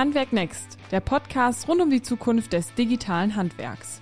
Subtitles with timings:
[0.00, 4.00] Handwerk Next, der Podcast rund um die Zukunft des digitalen Handwerks.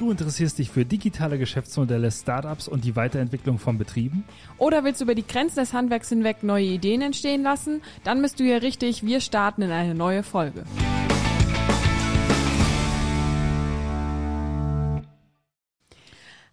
[0.00, 4.24] Du interessierst dich für digitale Geschäftsmodelle, Startups und die Weiterentwicklung von Betrieben?
[4.58, 7.80] Oder willst du über die Grenzen des Handwerks hinweg neue Ideen entstehen lassen?
[8.02, 9.06] Dann bist du hier richtig.
[9.06, 10.64] Wir starten in eine neue Folge.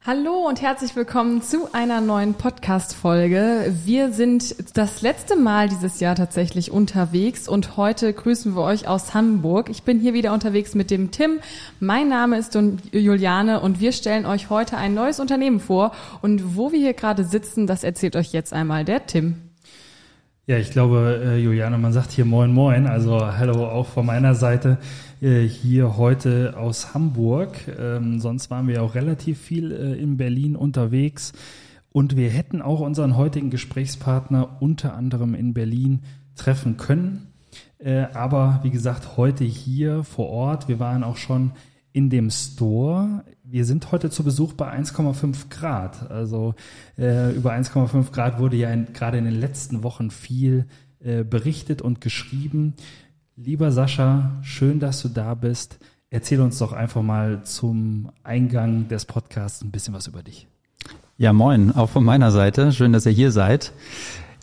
[0.05, 3.73] Hallo und herzlich willkommen zu einer neuen Podcast-Folge.
[3.85, 9.13] Wir sind das letzte Mal dieses Jahr tatsächlich unterwegs und heute grüßen wir euch aus
[9.13, 9.69] Hamburg.
[9.69, 11.39] Ich bin hier wieder unterwegs mit dem Tim.
[11.79, 12.53] Mein Name ist
[12.91, 15.93] Juliane und wir stellen euch heute ein neues Unternehmen vor.
[16.21, 19.35] Und wo wir hier gerade sitzen, das erzählt euch jetzt einmal der Tim.
[20.47, 24.35] Ja, ich glaube, äh, Juliane, man sagt hier Moin Moin, also hallo auch von meiner
[24.35, 24.77] Seite
[25.23, 27.55] äh, hier heute aus Hamburg.
[27.79, 31.31] Ähm, sonst waren wir auch relativ viel äh, in Berlin unterwegs
[31.93, 36.01] und wir hätten auch unseren heutigen Gesprächspartner unter anderem in Berlin
[36.35, 37.27] treffen können.
[37.77, 40.67] Äh, aber wie gesagt, heute hier vor Ort.
[40.67, 41.51] Wir waren auch schon
[41.93, 43.23] in dem Store.
[43.43, 46.11] Wir sind heute zu Besuch bei 1,5 Grad.
[46.11, 46.55] Also
[46.97, 50.65] äh, über 1,5 Grad wurde ja gerade in den letzten Wochen viel
[51.03, 52.75] äh, berichtet und geschrieben.
[53.35, 55.79] Lieber Sascha, schön, dass du da bist.
[56.11, 60.47] Erzähl uns doch einfach mal zum Eingang des Podcasts ein bisschen was über dich.
[61.17, 62.71] Ja, moin, auch von meiner Seite.
[62.71, 63.73] Schön, dass ihr hier seid.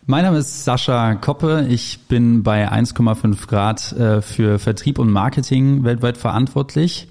[0.06, 1.66] Mein Name ist Sascha Koppe.
[1.68, 7.06] Ich bin bei 1,5 Grad äh, für Vertrieb und Marketing weltweit verantwortlich.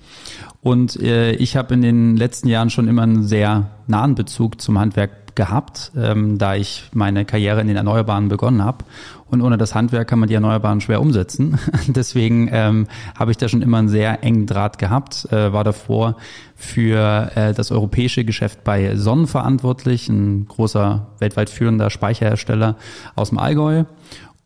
[0.60, 4.78] Und äh, ich habe in den letzten Jahren schon immer einen sehr nahen Bezug zum
[4.78, 8.86] Handwerk gehabt, ähm, da ich meine Karriere in den Erneuerbaren begonnen habe.
[9.30, 11.60] Und ohne das Handwerk kann man die Erneuerbaren schwer umsetzen.
[11.88, 16.16] Deswegen ähm, habe ich da schon immer einen sehr engen Draht gehabt, äh, war davor
[16.56, 22.76] für äh, das europäische Geschäft bei Sonnen verantwortlich, ein großer weltweit führender Speicherhersteller
[23.16, 23.86] aus dem Allgäu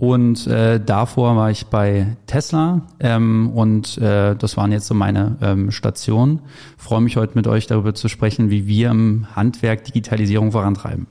[0.03, 5.37] und äh, davor war ich bei Tesla ähm, und äh, das waren jetzt so meine
[5.41, 6.41] ähm, Stationen.
[6.75, 11.07] Freue mich heute mit euch darüber zu sprechen, wie wir im Handwerk Digitalisierung vorantreiben.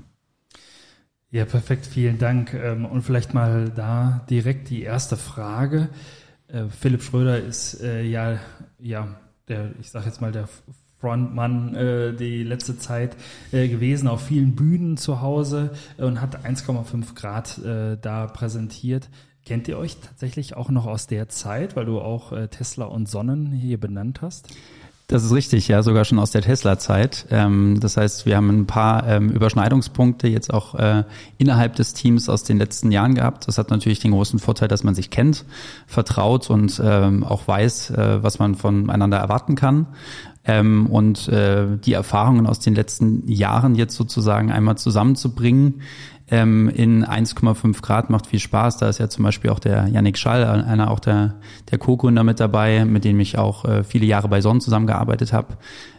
[1.31, 2.53] Ja, perfekt, vielen Dank.
[2.53, 5.89] Ähm, und vielleicht mal da direkt die erste Frage.
[6.49, 8.41] Äh, Philipp Schröder ist äh, ja,
[8.79, 9.09] ja,
[9.49, 10.51] der, ich sage jetzt mal, der
[11.03, 13.17] Frontmann äh, die letzte Zeit
[13.51, 19.11] äh, gewesen, auf vielen Bühnen zu Hause äh, und hat 1,5 Grad äh, da präsentiert.
[19.45, 23.09] Kennt ihr euch tatsächlich auch noch aus der Zeit, weil du auch äh, Tesla und
[23.09, 24.49] Sonnen hier benannt hast?
[25.09, 27.27] Das ist richtig, ja, sogar schon aus der Tesla-Zeit.
[27.31, 31.05] Ähm, das heißt, wir haben ein paar ähm, Überschneidungspunkte jetzt auch äh,
[31.37, 33.47] innerhalb des Teams aus den letzten Jahren gehabt.
[33.47, 35.45] Das hat natürlich den großen Vorteil, dass man sich kennt,
[35.87, 39.87] vertraut und ähm, auch weiß, äh, was man voneinander erwarten kann.
[40.45, 45.83] Ähm, und äh, die Erfahrungen aus den letzten Jahren jetzt sozusagen einmal zusammenzubringen
[46.33, 48.79] ähm, in 1,5 Grad macht viel Spaß.
[48.79, 51.35] Da ist ja zum Beispiel auch der Yannick Schall, einer auch der,
[51.71, 55.59] der Co-Gründer mit dabei, mit dem ich auch äh, viele Jahre bei Sonnen zusammengearbeitet habe.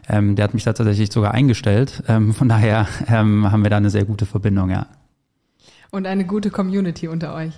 [0.10, 2.04] Ähm, der hat mich da tatsächlich sogar eingestellt.
[2.08, 4.88] Ähm, von daher ähm, haben wir da eine sehr gute Verbindung, ja.
[5.92, 7.54] Und eine gute Community unter euch.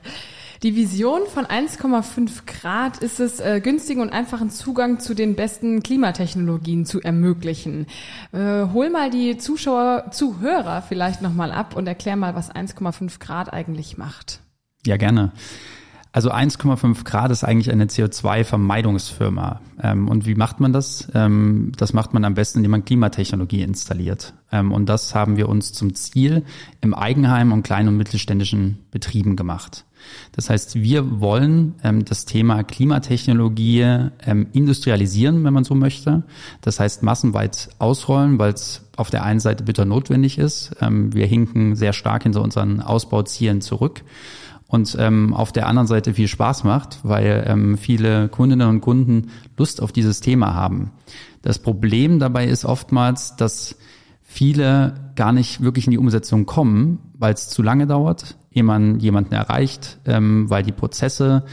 [0.64, 5.84] Die Vision von 1,5 Grad ist es, äh, günstigen und einfachen Zugang zu den besten
[5.84, 7.88] Klimatechnologien zu ermöglichen.
[8.32, 13.52] Äh, hol mal die Zuschauer, Zuhörer vielleicht nochmal ab und erklär mal, was 1,5 Grad
[13.52, 14.40] eigentlich macht.
[14.86, 15.34] Ja, gerne.
[16.16, 19.60] Also 1,5 Grad ist eigentlich eine CO2-Vermeidungsfirma.
[19.84, 21.10] Ähm, und wie macht man das?
[21.14, 24.34] Ähm, das macht man am besten, indem man Klimatechnologie installiert.
[24.50, 26.46] Ähm, und das haben wir uns zum Ziel
[26.80, 29.84] im Eigenheim und kleinen und mittelständischen Betrieben gemacht.
[30.34, 36.24] Das heißt, wir wollen ähm, das Thema Klimatechnologie ähm, industrialisieren, wenn man so möchte.
[36.62, 40.72] Das heißt, massenweit ausrollen, weil es auf der einen Seite bitter notwendig ist.
[40.82, 44.04] Ähm, wir hinken sehr stark hinter unseren Ausbauzielen zurück
[44.68, 49.32] und ähm, auf der anderen Seite viel Spaß macht, weil ähm, viele Kundinnen und Kunden
[49.58, 50.92] Lust auf dieses Thema haben.
[51.42, 53.78] Das Problem dabei ist oftmals, dass
[54.24, 59.34] viele gar nicht wirklich in die Umsetzung kommen, weil es zu lange dauert, man jemanden
[59.34, 61.44] erreicht, ähm, weil die Prozesse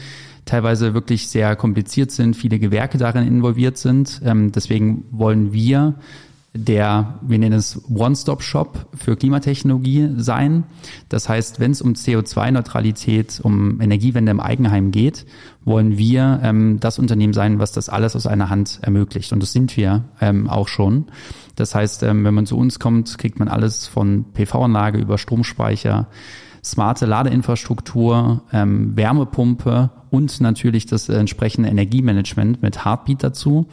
[0.45, 4.21] teilweise wirklich sehr kompliziert sind, viele Gewerke darin involviert sind.
[4.25, 5.95] Ähm, deswegen wollen wir
[6.55, 10.65] der, wir nennen es One-Stop-Shop für Klimatechnologie sein.
[11.09, 15.25] Das heißt, wenn es um CO2-Neutralität, um Energiewende im Eigenheim geht,
[15.65, 19.33] wollen wir ähm, das Unternehmen sein, was das alles aus einer Hand ermöglicht.
[19.33, 21.05] Und das sind wir ähm, auch schon.
[21.55, 26.07] Das heißt, ähm, wenn man zu uns kommt, kriegt man alles von PV-Anlage über Stromspeicher
[26.63, 33.67] smarte Ladeinfrastruktur, ähm, Wärmepumpe und natürlich das entsprechende Energiemanagement mit Heartbeat dazu.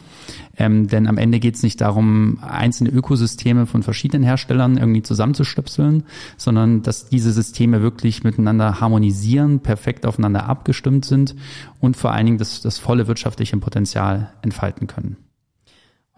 [0.57, 6.05] Ähm, denn am Ende geht es nicht darum, einzelne Ökosysteme von verschiedenen Herstellern irgendwie zusammenzustöpseln,
[6.37, 11.37] sondern dass diese Systeme wirklich miteinander harmonisieren, perfekt aufeinander abgestimmt sind
[11.79, 15.17] und vor allen Dingen das, das volle wirtschaftliche Potenzial entfalten können.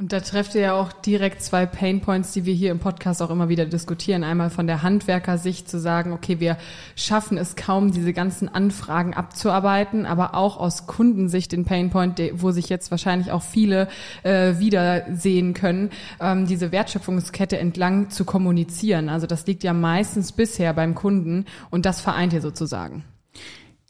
[0.03, 3.31] Und da trefft ihr ja auch direkt zwei Painpoints, die wir hier im Podcast auch
[3.31, 4.25] immer wieder diskutieren.
[4.25, 6.57] Einmal von der Handwerkersicht zu sagen, okay, wir
[6.97, 12.69] schaffen es kaum, diese ganzen Anfragen abzuarbeiten, aber auch aus Kundensicht den Painpoint, wo sich
[12.69, 13.87] jetzt wahrscheinlich auch viele
[14.25, 19.09] äh, wiedersehen können, ähm, diese Wertschöpfungskette entlang zu kommunizieren.
[19.09, 23.05] Also das liegt ja meistens bisher beim Kunden und das vereint ihr sozusagen.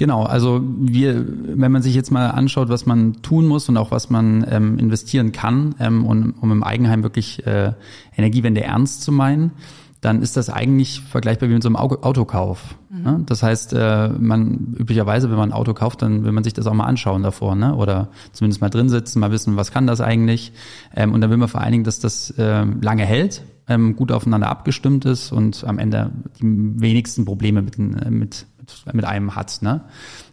[0.02, 3.93] Genau, also wir, wenn man sich jetzt mal anschaut, was man tun muss und auch
[3.93, 7.75] was man ähm, investieren kann, ähm, um, um im Eigenheim wirklich äh,
[8.16, 9.52] Energiewende ernst zu meinen,
[10.00, 12.75] dann ist das eigentlich vergleichbar wie mit so einem Autokauf.
[12.90, 13.02] Mhm.
[13.04, 13.22] Ne?
[13.26, 16.66] Das heißt, äh, man üblicherweise, wenn man ein Auto kauft, dann will man sich das
[16.66, 17.76] auch mal anschauen davor, ne?
[17.76, 20.52] Oder zumindest mal drin sitzen, mal wissen, was kann das eigentlich.
[20.96, 24.10] Ähm, und dann will man vor allen Dingen, dass das äh, lange hält, ähm, gut
[24.10, 26.10] aufeinander abgestimmt ist und am Ende
[26.40, 28.46] die wenigsten Probleme mit, äh, mit
[28.93, 29.61] mit einem hat.
[29.62, 29.82] Ne?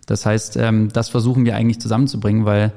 [0.06, 2.74] Das heißt, ähm, das versuchen wir eigentlich zusammenzubringen, weil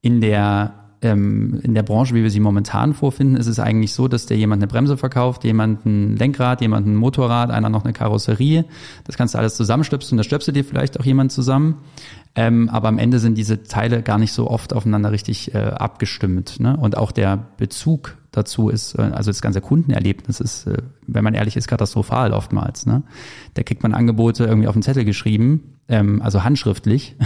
[0.00, 4.08] in der ähm, in der Branche, wie wir sie momentan vorfinden, ist es eigentlich so,
[4.08, 7.92] dass der jemand eine Bremse verkauft, jemand ein Lenkrad, jemand ein Motorrad, einer noch eine
[7.92, 8.64] Karosserie.
[9.04, 11.76] Das kannst du alles zusammenstöpseln und das stöpselt dir vielleicht auch jemand zusammen.
[12.34, 16.60] Ähm, aber am Ende sind diese Teile gar nicht so oft aufeinander richtig äh, abgestimmt.
[16.60, 16.76] Ne?
[16.76, 21.34] Und auch der Bezug dazu ist, äh, also das ganze Kundenerlebnis ist, äh, wenn man
[21.34, 22.86] ehrlich ist, katastrophal oftmals.
[22.86, 23.02] Ne?
[23.54, 27.16] Da kriegt man Angebote irgendwie auf den Zettel geschrieben, ähm, also handschriftlich,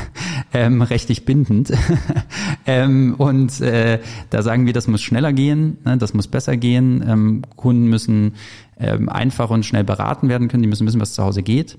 [0.52, 1.72] ähm, rechtlich bindend.
[2.66, 4.00] ähm, und äh,
[4.30, 5.96] da sagen wir, das muss schneller gehen, ne?
[5.98, 7.04] das muss besser gehen.
[7.06, 8.34] Ähm, Kunden müssen
[8.78, 11.78] ähm, einfach und schnell beraten werden können, die müssen wissen, was zu Hause geht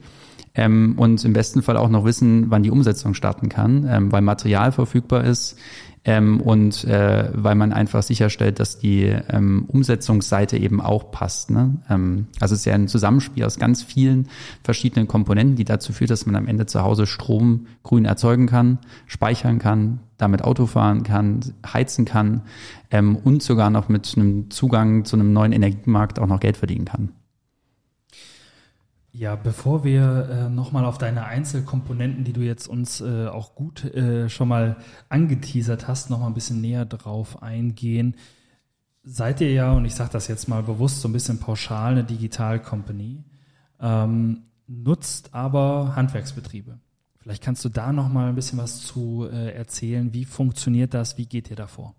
[0.55, 4.21] ähm, und im besten Fall auch noch wissen, wann die Umsetzung starten kann, ähm, weil
[4.21, 5.57] Material verfügbar ist
[6.05, 11.51] ähm, und äh, weil man einfach sicherstellt, dass die ähm, Umsetzungsseite eben auch passt.
[11.51, 11.77] Ne?
[11.89, 14.27] Ähm, also es ist ja ein Zusammenspiel aus ganz vielen
[14.63, 18.79] verschiedenen Komponenten, die dazu führt, dass man am Ende zu Hause Strom grün erzeugen kann,
[19.07, 22.41] speichern kann, damit Auto fahren kann, heizen kann
[22.91, 26.85] ähm, und sogar noch mit einem Zugang zu einem neuen Energiemarkt auch noch Geld verdienen
[26.85, 27.09] kann.
[29.11, 33.83] Ja, bevor wir äh, nochmal auf deine Einzelkomponenten, die du jetzt uns äh, auch gut
[33.83, 34.77] äh, schon mal
[35.09, 38.15] angeteasert hast, nochmal ein bisschen näher drauf eingehen.
[39.03, 42.03] Seid ihr ja, und ich sage das jetzt mal bewusst so ein bisschen pauschal, eine
[42.03, 43.23] Digital-Company,
[43.79, 46.79] ähm, nutzt aber Handwerksbetriebe.
[47.17, 50.13] Vielleicht kannst du da nochmal ein bisschen was zu äh, erzählen.
[50.13, 51.17] Wie funktioniert das?
[51.17, 51.95] Wie geht ihr davor?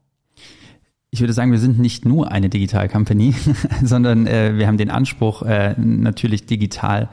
[1.12, 3.34] Ich würde sagen, wir sind nicht nur eine Digital Company,
[3.82, 7.08] sondern äh, wir haben den Anspruch, äh, natürlich digital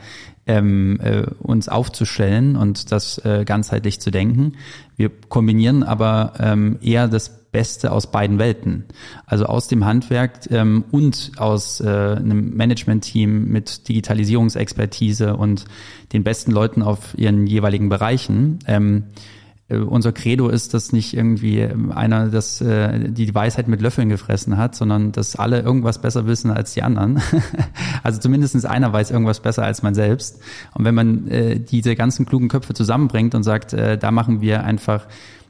[0.45, 4.53] ähm, äh, uns aufzustellen und das äh, ganzheitlich zu denken.
[4.97, 8.85] Wir kombinieren aber ähm, eher das Beste aus beiden Welten.
[9.25, 15.65] Also aus dem Handwerk ähm, und aus äh, einem Management-Team mit Digitalisierungsexpertise und
[16.13, 18.59] den besten Leuten auf ihren jeweiligen Bereichen.
[18.67, 19.36] Ähm, äh,
[19.69, 24.57] unser Credo ist, dass nicht irgendwie ähm, einer das, äh, die Weisheit mit Löffeln gefressen
[24.57, 27.21] hat, sondern dass alle irgendwas besser wissen als die anderen.
[28.03, 30.39] also zumindestens einer weiß irgendwas besser als man selbst.
[30.73, 34.63] Und wenn man äh, diese ganzen klugen Köpfe zusammenbringt und sagt, äh, da machen wir
[34.63, 35.05] einfach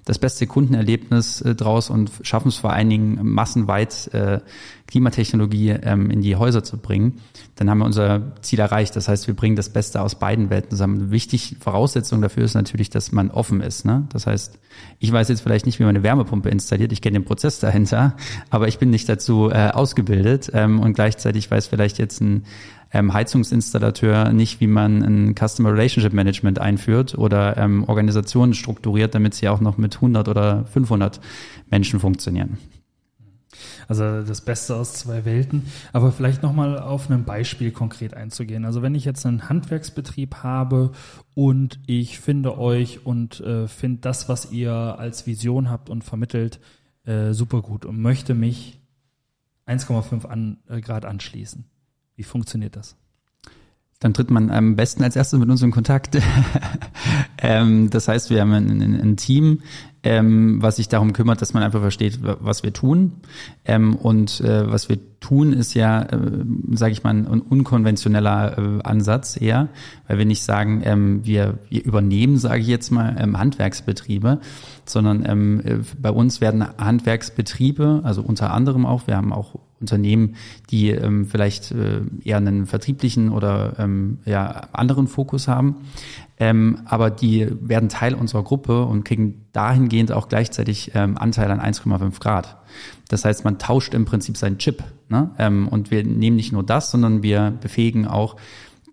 [0.07, 4.39] das beste Kundenerlebnis äh, draus und schaffen es vor allen Dingen massenweit äh,
[4.87, 7.19] Klimatechnologie ähm, in die Häuser zu bringen,
[7.55, 8.95] dann haben wir unser Ziel erreicht.
[8.95, 11.11] Das heißt, wir bringen das Beste aus beiden Welten zusammen.
[11.11, 13.85] Wichtig Voraussetzung dafür ist natürlich, dass man offen ist.
[13.85, 14.07] Ne?
[14.13, 14.59] Das heißt,
[14.99, 16.91] ich weiß jetzt vielleicht nicht, wie man eine Wärmepumpe installiert.
[16.91, 18.15] Ich kenne den Prozess dahinter,
[18.49, 22.43] aber ich bin nicht dazu äh, ausgebildet ähm, und gleichzeitig weiß vielleicht jetzt ein
[22.93, 29.33] ähm, Heizungsinstallateur nicht, wie man ein Customer Relationship Management einführt oder ähm, Organisationen strukturiert, damit
[29.33, 31.19] sie auch noch mit 100 oder 500
[31.69, 32.57] Menschen funktionieren.
[33.87, 35.67] Also das Beste aus zwei Welten.
[35.93, 38.65] Aber vielleicht nochmal auf ein Beispiel konkret einzugehen.
[38.65, 40.91] Also wenn ich jetzt einen Handwerksbetrieb habe
[41.33, 46.59] und ich finde euch und äh, finde das, was ihr als Vision habt und vermittelt,
[47.05, 48.79] äh, super gut und möchte mich
[49.67, 51.65] 1,5 an, äh, Grad anschließen.
[52.15, 52.95] Wie funktioniert das?
[53.99, 56.17] Dann tritt man am besten als erstes mit uns in Kontakt.
[57.39, 59.61] ähm, das heißt, wir haben ein, ein, ein Team,
[60.03, 63.13] ähm, was sich darum kümmert, dass man einfach versteht, was wir tun.
[63.65, 66.19] Ähm, und äh, was wir tun, ist ja, äh,
[66.71, 69.69] sage ich mal, ein unkonventioneller äh, Ansatz eher,
[70.07, 74.39] weil wir nicht sagen, ähm, wir, wir übernehmen, sage ich jetzt mal, ähm, Handwerksbetriebe,
[74.85, 80.35] sondern ähm, äh, bei uns werden Handwerksbetriebe, also unter anderem auch, wir haben auch Unternehmen,
[80.71, 85.75] die ähm, vielleicht äh, eher einen vertrieblichen oder ähm, ja, anderen Fokus haben,
[86.39, 91.59] ähm, aber die werden Teil unserer Gruppe und kriegen dahingehend auch gleichzeitig ähm, Anteil an
[91.59, 92.57] 1,5 Grad.
[93.09, 94.83] Das heißt, man tauscht im Prinzip seinen Chip.
[95.09, 95.31] Ne?
[95.39, 98.35] Ähm, und wir nehmen nicht nur das, sondern wir befähigen auch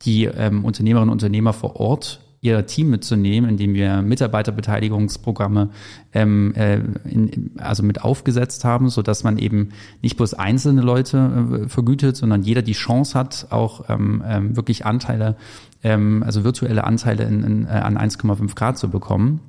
[0.02, 5.70] die ähm, Unternehmerinnen und Unternehmer vor Ort, ihr Team mitzunehmen, indem wir Mitarbeiterbeteiligungsprogramme
[6.12, 9.70] ähm, äh, in, also mit aufgesetzt haben, so dass man eben
[10.02, 14.84] nicht bloß einzelne Leute äh, vergütet, sondern jeder die Chance hat, auch ähm, ähm, wirklich
[14.84, 15.36] Anteile,
[15.82, 19.40] ähm, also virtuelle Anteile in, in, äh, an 1,5 Grad zu bekommen.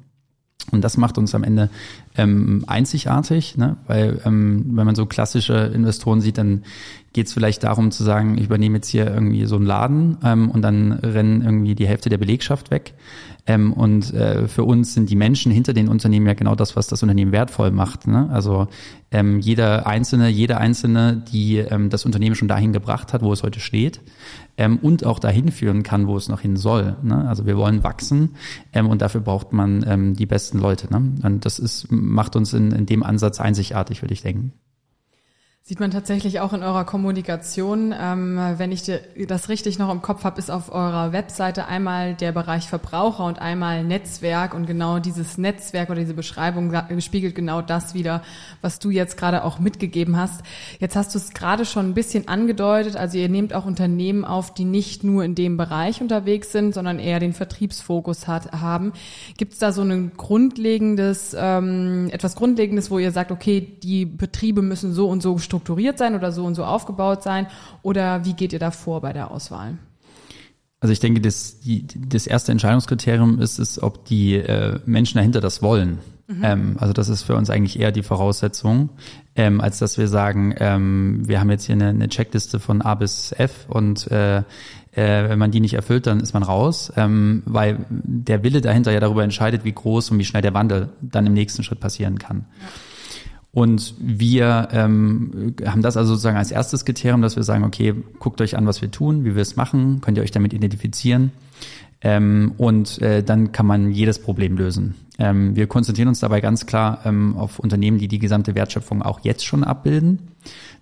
[0.72, 1.70] Und das macht uns am Ende
[2.18, 3.78] ähm, einzigartig, ne?
[3.88, 6.64] weil ähm, wenn man so klassische Investoren sieht, dann
[7.14, 10.50] geht es vielleicht darum zu sagen, ich übernehme jetzt hier irgendwie so einen Laden ähm,
[10.50, 12.94] und dann rennen irgendwie die Hälfte der Belegschaft weg.
[13.48, 16.88] Ähm, und äh, für uns sind die Menschen hinter den Unternehmen ja genau das, was
[16.88, 18.08] das Unternehmen wertvoll macht.
[18.08, 18.28] Ne?
[18.32, 18.68] Also
[19.12, 23.44] ähm, jeder Einzelne, jede Einzelne, die ähm, das Unternehmen schon dahin gebracht hat, wo es
[23.44, 24.02] heute steht
[24.58, 26.96] ähm, und auch dahin führen kann, wo es noch hin soll.
[27.04, 27.28] Ne?
[27.28, 28.32] Also wir wollen wachsen
[28.74, 30.92] ähm, und dafür braucht man ähm, die besten Leute.
[30.92, 31.14] Ne?
[31.22, 34.54] Und das ist, macht uns in, in dem Ansatz einzigartig, würde ich denken.
[35.68, 37.92] Sieht man tatsächlich auch in eurer Kommunikation.
[38.00, 42.34] Ähm, wenn ich das richtig noch im Kopf habe, ist auf eurer Webseite einmal der
[42.34, 44.54] Bereich Verbraucher und einmal Netzwerk.
[44.54, 48.22] Und genau dieses Netzwerk oder diese Beschreibung spiegelt genau das wieder,
[48.62, 50.44] was du jetzt gerade auch mitgegeben hast.
[50.78, 52.96] Jetzt hast du es gerade schon ein bisschen angedeutet.
[52.96, 57.00] Also ihr nehmt auch Unternehmen auf, die nicht nur in dem Bereich unterwegs sind, sondern
[57.00, 58.94] eher den Vertriebsfokus hat, haben.
[59.38, 64.62] Gibt es da so ein grundlegendes, ähm, etwas Grundlegendes, wo ihr sagt, okay, die Betriebe
[64.62, 67.48] müssen so und so strukturiert sein oder so und so aufgebaut sein?
[67.82, 69.78] Oder wie geht ihr da vor bei der Auswahl?
[70.82, 75.42] Also ich denke, das, die, das erste Entscheidungskriterium ist es, ob die äh, Menschen dahinter
[75.42, 76.00] das wollen.
[76.28, 76.44] Mhm.
[76.44, 78.90] Ähm, also das ist für uns eigentlich eher die Voraussetzung,
[79.36, 82.96] ähm, als dass wir sagen, ähm, wir haben jetzt hier eine, eine Checkliste von A
[82.96, 84.44] bis F und äh, äh,
[85.30, 89.00] wenn man die nicht erfüllt, dann ist man raus, ähm, weil der Wille dahinter ja
[89.00, 92.46] darüber entscheidet, wie groß und wie schnell der Wandel dann im nächsten Schritt passieren kann.
[92.60, 92.68] Ja.
[93.56, 98.42] Und wir ähm, haben das also sozusagen als erstes Kriterium, dass wir sagen, okay, guckt
[98.42, 101.32] euch an, was wir tun, wie wir es machen, könnt ihr euch damit identifizieren.
[102.02, 104.96] Ähm, und äh, dann kann man jedes Problem lösen.
[105.18, 109.22] Ähm, wir konzentrieren uns dabei ganz klar ähm, auf Unternehmen, die die gesamte Wertschöpfung auch
[109.24, 110.20] jetzt schon abbilden.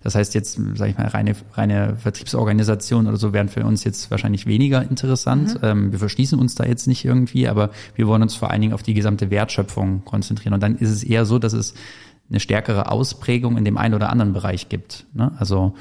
[0.02, 4.10] Das heißt jetzt, sage ich mal, reine, reine Vertriebsorganisation oder so wären für uns jetzt
[4.10, 5.54] wahrscheinlich weniger interessant.
[5.54, 5.60] Mhm.
[5.62, 8.74] Ähm, wir verschließen uns da jetzt nicht irgendwie, aber wir wollen uns vor allen Dingen
[8.74, 10.54] auf die gesamte Wertschöpfung konzentrieren.
[10.54, 11.74] Und dann ist es eher so, dass es
[12.30, 15.06] eine stärkere Ausprägung in dem einen oder anderen Bereich gibt.
[15.12, 15.32] Ne?
[15.38, 15.74] Also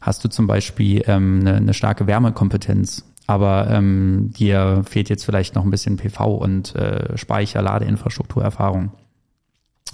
[0.00, 5.54] hast du zum Beispiel ähm, eine, eine starke Wärmekompetenz, aber ähm, dir fehlt jetzt vielleicht
[5.54, 8.92] noch ein bisschen PV und äh, Speicher, Ladeinfrastrukturerfahrung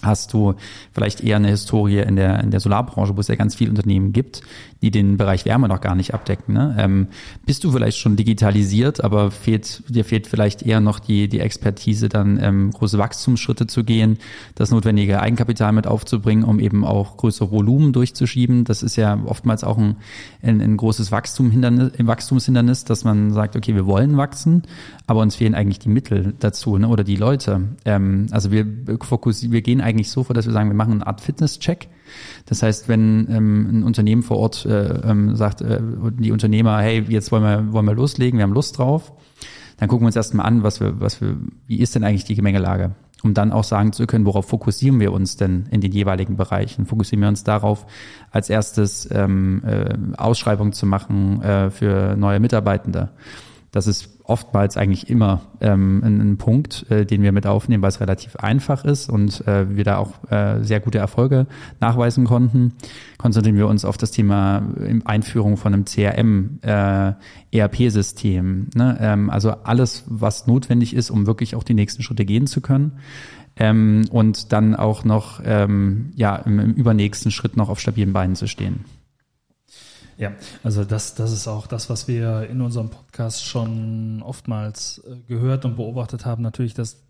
[0.03, 0.55] hast du
[0.93, 4.13] vielleicht eher eine Historie in der, in der Solarbranche, wo es ja ganz viele Unternehmen
[4.13, 4.43] gibt,
[4.83, 6.55] die den Bereich Wärme noch gar nicht abdecken.
[6.55, 6.75] Ne?
[6.79, 7.09] Ähm,
[7.45, 12.09] bist du vielleicht schon digitalisiert, aber fehlt, dir fehlt vielleicht eher noch die, die Expertise,
[12.09, 14.19] dann ähm, große Wachstumsschritte zu gehen,
[14.55, 18.65] das notwendige Eigenkapital mit aufzubringen, um eben auch größere Volumen durchzuschieben.
[18.65, 19.97] Das ist ja oftmals auch ein,
[20.43, 24.63] ein, ein großes Wachstumshindernis, Wachstumshindernis, dass man sagt, okay, wir wollen wachsen,
[25.07, 26.89] aber uns fehlen eigentlich die Mittel dazu ne?
[26.89, 27.69] oder die Leute.
[27.85, 31.21] Ähm, also wir wir gehen eigentlich so vor, dass wir sagen, wir machen eine Art
[31.21, 31.89] Fitness-Check.
[32.47, 35.81] Das heißt, wenn ähm, ein Unternehmen vor Ort äh, ähm, sagt, äh,
[36.19, 39.13] die Unternehmer, hey, jetzt wollen wir, wollen wir loslegen, wir haben Lust drauf,
[39.79, 42.35] dann gucken wir uns erstmal an, was wir, was wir, wie ist denn eigentlich die
[42.35, 42.93] Gemengelage?
[43.23, 46.87] Um dann auch sagen zu können, worauf fokussieren wir uns denn in den jeweiligen Bereichen?
[46.87, 47.87] Fokussieren wir uns darauf,
[48.31, 53.11] als erstes ähm, äh, Ausschreibungen zu machen äh, für neue Mitarbeitende?
[53.73, 57.91] Das ist oftmals eigentlich immer ähm, ein, ein Punkt, äh, den wir mit aufnehmen, weil
[57.91, 61.47] es relativ einfach ist und äh, wir da auch äh, sehr gute Erfolge
[61.81, 62.75] nachweisen konnten.
[63.19, 64.63] Konzentrieren wir uns auf das Thema
[65.05, 67.13] Einführung von einem CRM, äh,
[67.53, 68.69] ERP-System.
[68.75, 68.99] Ne?
[69.01, 72.93] Ähm, also alles, was notwendig ist, um wirklich auch die nächsten Schritte gehen zu können.
[73.57, 78.37] Ähm, und dann auch noch ähm, ja, im, im übernächsten Schritt noch auf stabilen Beinen
[78.37, 78.85] zu stehen.
[80.21, 85.17] Ja, also das, das ist auch das, was wir in unserem Podcast schon oftmals äh,
[85.27, 86.43] gehört und beobachtet haben.
[86.43, 87.03] Natürlich, dass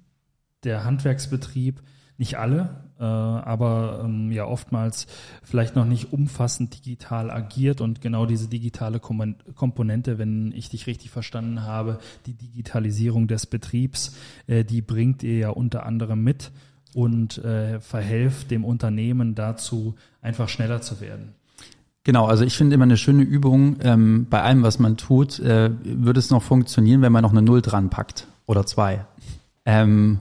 [0.62, 1.82] der Handwerksbetrieb,
[2.18, 5.08] nicht alle, äh, aber ähm, ja oftmals
[5.42, 11.10] vielleicht noch nicht umfassend digital agiert und genau diese digitale Komponente, wenn ich dich richtig
[11.10, 14.14] verstanden habe, die Digitalisierung des Betriebs,
[14.46, 16.52] äh, die bringt ihr ja unter anderem mit
[16.94, 17.40] und
[17.80, 21.34] verhelft dem Unternehmen dazu, einfach schneller zu werden.
[22.10, 25.70] Genau, also ich finde immer eine schöne Übung, ähm, bei allem, was man tut, äh,
[25.84, 29.04] würde es noch funktionieren, wenn man noch eine Null dran packt oder zwei.
[29.64, 30.18] Ähm,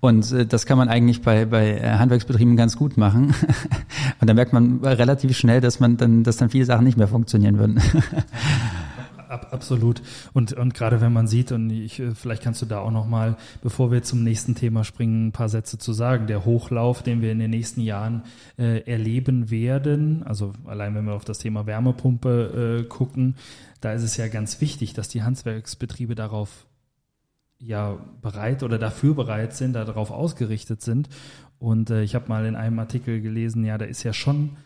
[0.00, 3.36] und äh, das kann man eigentlich bei, bei äh, Handwerksbetrieben ganz gut machen.
[4.20, 7.06] und dann merkt man relativ schnell, dass man dann, dass dann viele Sachen nicht mehr
[7.06, 7.80] funktionieren würden.
[9.28, 10.02] Ab, absolut.
[10.32, 13.36] Und, und gerade wenn man sieht, und ich, äh, vielleicht kannst du da auch nochmal,
[13.62, 16.26] bevor wir zum nächsten Thema springen, ein paar Sätze zu sagen.
[16.26, 18.22] Der Hochlauf, den wir in den nächsten Jahren
[18.58, 23.36] äh, erleben werden, also allein wenn wir auf das Thema Wärmepumpe äh, gucken,
[23.80, 26.66] da ist es ja ganz wichtig, dass die Handwerksbetriebe darauf
[27.58, 31.08] ja bereit oder dafür bereit sind, darauf ausgerichtet sind.
[31.58, 34.56] Und äh, ich habe mal in einem Artikel gelesen, ja, da ist ja schon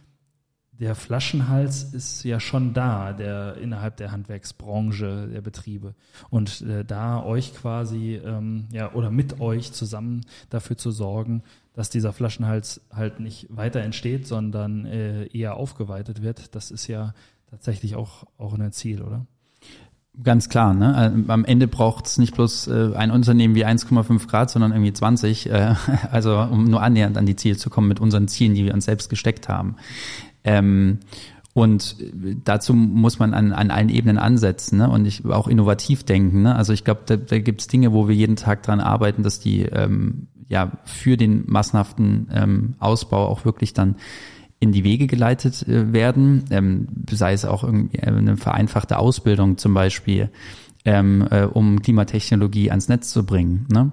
[0.73, 5.95] der Flaschenhals ist ja schon da, der innerhalb der Handwerksbranche der Betriebe.
[6.31, 11.43] Und äh, da euch quasi, ähm, ja, oder mit euch zusammen dafür zu sorgen,
[11.75, 17.15] dass dieser Flaschenhals halt nicht weiter entsteht, sondern äh, eher aufgeweitet wird, das ist ja
[17.51, 19.27] tatsächlich auch, auch ein Ziel, oder?
[20.23, 21.15] Ganz klar, ne?
[21.27, 24.93] Äh, am Ende braucht es nicht bloß äh, ein Unternehmen wie 1,5 Grad, sondern irgendwie
[24.93, 25.75] 20, äh,
[26.11, 28.85] also um nur annähernd an die Ziele zu kommen mit unseren Zielen, die wir uns
[28.85, 29.77] selbst gesteckt haben.
[30.45, 30.99] Ähm,
[31.55, 31.97] und
[32.45, 34.89] dazu muss man an, an allen Ebenen ansetzen ne?
[34.89, 36.43] und ich auch innovativ denken.
[36.43, 36.55] Ne?
[36.55, 39.39] Also ich glaube, da, da gibt es Dinge, wo wir jeden Tag dran arbeiten, dass
[39.39, 43.97] die ähm, ja für den massenhaften ähm, Ausbau auch wirklich dann
[44.61, 49.75] in die Wege geleitet äh, werden, ähm, sei es auch irgendwie eine vereinfachte Ausbildung zum
[49.75, 50.31] Beispiel,
[50.85, 53.67] ähm, äh, um Klimatechnologie ans Netz zu bringen.
[53.71, 53.93] Ne?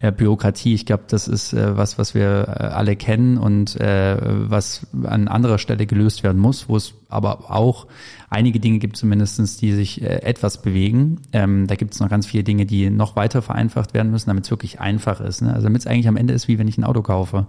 [0.00, 4.18] Äh, Bürokratie, ich glaube, das ist äh, was, was wir äh, alle kennen und äh,
[4.20, 7.86] was an anderer Stelle gelöst werden muss, wo es aber auch
[8.28, 11.22] einige Dinge gibt zumindestens, die sich äh, etwas bewegen.
[11.32, 14.44] Ähm, da gibt es noch ganz viele Dinge, die noch weiter vereinfacht werden müssen, damit
[14.44, 15.40] es wirklich einfach ist.
[15.40, 15.54] Ne?
[15.54, 17.46] Also damit es eigentlich am Ende ist, wie wenn ich ein Auto kaufe.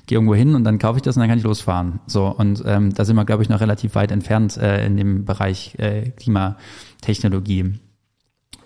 [0.00, 2.00] Ich gehe irgendwo hin und dann kaufe ich das und dann kann ich losfahren.
[2.06, 5.24] So und ähm, da sind wir, glaube ich, noch relativ weit entfernt äh, in dem
[5.24, 7.78] Bereich äh, Klimatechnologie.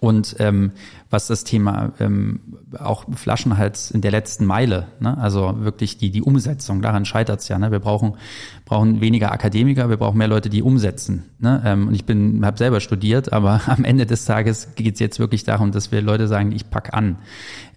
[0.01, 0.73] Und ähm,
[1.11, 2.41] was das Thema ähm,
[2.79, 5.19] auch Flaschenhals in der letzten Meile, ne?
[5.19, 7.59] also wirklich die, die Umsetzung, daran scheitert es ja.
[7.59, 7.71] Ne?
[7.71, 8.15] Wir brauchen,
[8.65, 11.25] brauchen weniger Akademiker, wir brauchen mehr Leute, die umsetzen.
[11.39, 11.63] Ne?
[11.67, 15.19] Ähm, und ich bin, habe selber studiert, aber am Ende des Tages geht es jetzt
[15.19, 17.17] wirklich darum, dass wir Leute sagen, ich pack an.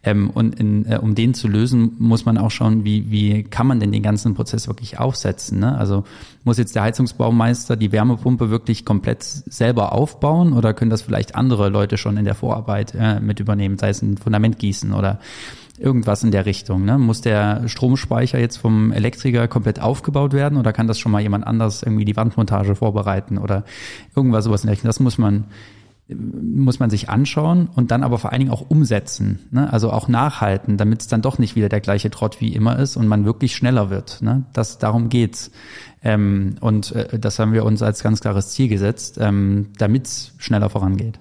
[0.04, 3.68] Ähm, und in, äh, um den zu lösen, muss man auch schauen, wie, wie kann
[3.68, 5.60] man denn den ganzen Prozess wirklich aufsetzen.
[5.60, 5.78] Ne?
[5.78, 6.04] Also
[6.44, 11.70] muss jetzt der Heizungsbaumeister die Wärmepumpe wirklich komplett selber aufbauen oder können das vielleicht andere
[11.70, 15.20] Leute schon in der Vorarbeit äh, mit übernehmen, sei es ein Fundament gießen oder
[15.80, 16.86] irgendwas in der Richtung.
[16.86, 16.98] Ne?
[16.98, 21.48] Muss der Stromspeicher jetzt vom Elektriker komplett aufgebaut werden oder kann das schon mal jemand
[21.48, 23.64] anders irgendwie die Wandmontage vorbereiten oder
[24.16, 24.90] irgendwas sowas in der Richtung?
[24.90, 25.46] Das muss man
[26.08, 29.72] muss man sich anschauen und dann aber vor allen Dingen auch umsetzen, ne?
[29.72, 32.98] also auch nachhalten, damit es dann doch nicht wieder der gleiche Trott wie immer ist
[32.98, 34.22] und man wirklich schneller wird.
[34.22, 34.46] Ne?
[34.52, 35.52] Das darum geht's.
[36.04, 40.34] Ähm, und äh, das haben wir uns als ganz klares Ziel gesetzt, ähm, damit es
[40.38, 41.20] schneller vorangeht.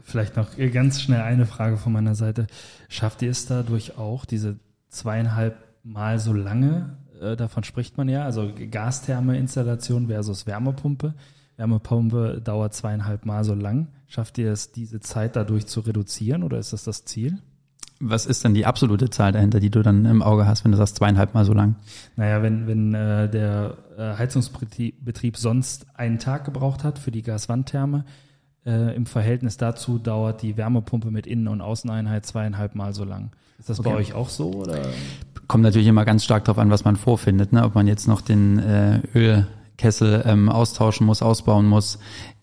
[0.00, 2.48] Vielleicht noch ganz schnell eine Frage von meiner Seite.
[2.88, 8.24] Schafft ihr es dadurch auch, diese zweieinhalb Mal so lange, äh, davon spricht man ja,
[8.24, 11.14] also Gastherme-Installation versus Wärmepumpe,
[11.56, 13.88] Wärmepumpe dauert zweieinhalb Mal so lang.
[14.08, 17.38] Schafft ihr es, diese Zeit dadurch zu reduzieren oder ist das das Ziel?
[17.98, 20.76] Was ist denn die absolute Zahl dahinter, die du dann im Auge hast, wenn du
[20.76, 21.76] sagst zweieinhalb Mal so lang?
[22.16, 28.04] Naja, wenn, wenn äh, der äh, Heizungsbetrieb sonst einen Tag gebraucht hat für die Gaswandtherme,
[28.66, 33.30] äh, im Verhältnis dazu dauert die Wärmepumpe mit Innen- und Außeneinheit zweieinhalb Mal so lang.
[33.58, 33.88] Ist das okay.
[33.88, 34.52] bei euch auch so?
[34.52, 34.82] Oder?
[35.48, 37.52] Kommt natürlich immer ganz stark darauf an, was man vorfindet.
[37.52, 37.64] Ne?
[37.64, 41.98] Ob man jetzt noch den äh, Öl Kessel ähm, austauschen muss, ausbauen muss.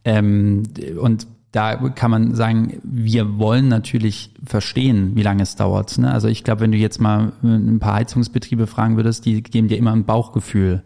[0.05, 0.63] Ähm,
[0.99, 5.99] und da kann man sagen, wir wollen natürlich verstehen, wie lange es dauert.
[5.99, 6.11] Ne?
[6.11, 9.77] Also ich glaube, wenn du jetzt mal ein paar Heizungsbetriebe fragen würdest, die geben dir
[9.77, 10.81] immer ein Bauchgefühl.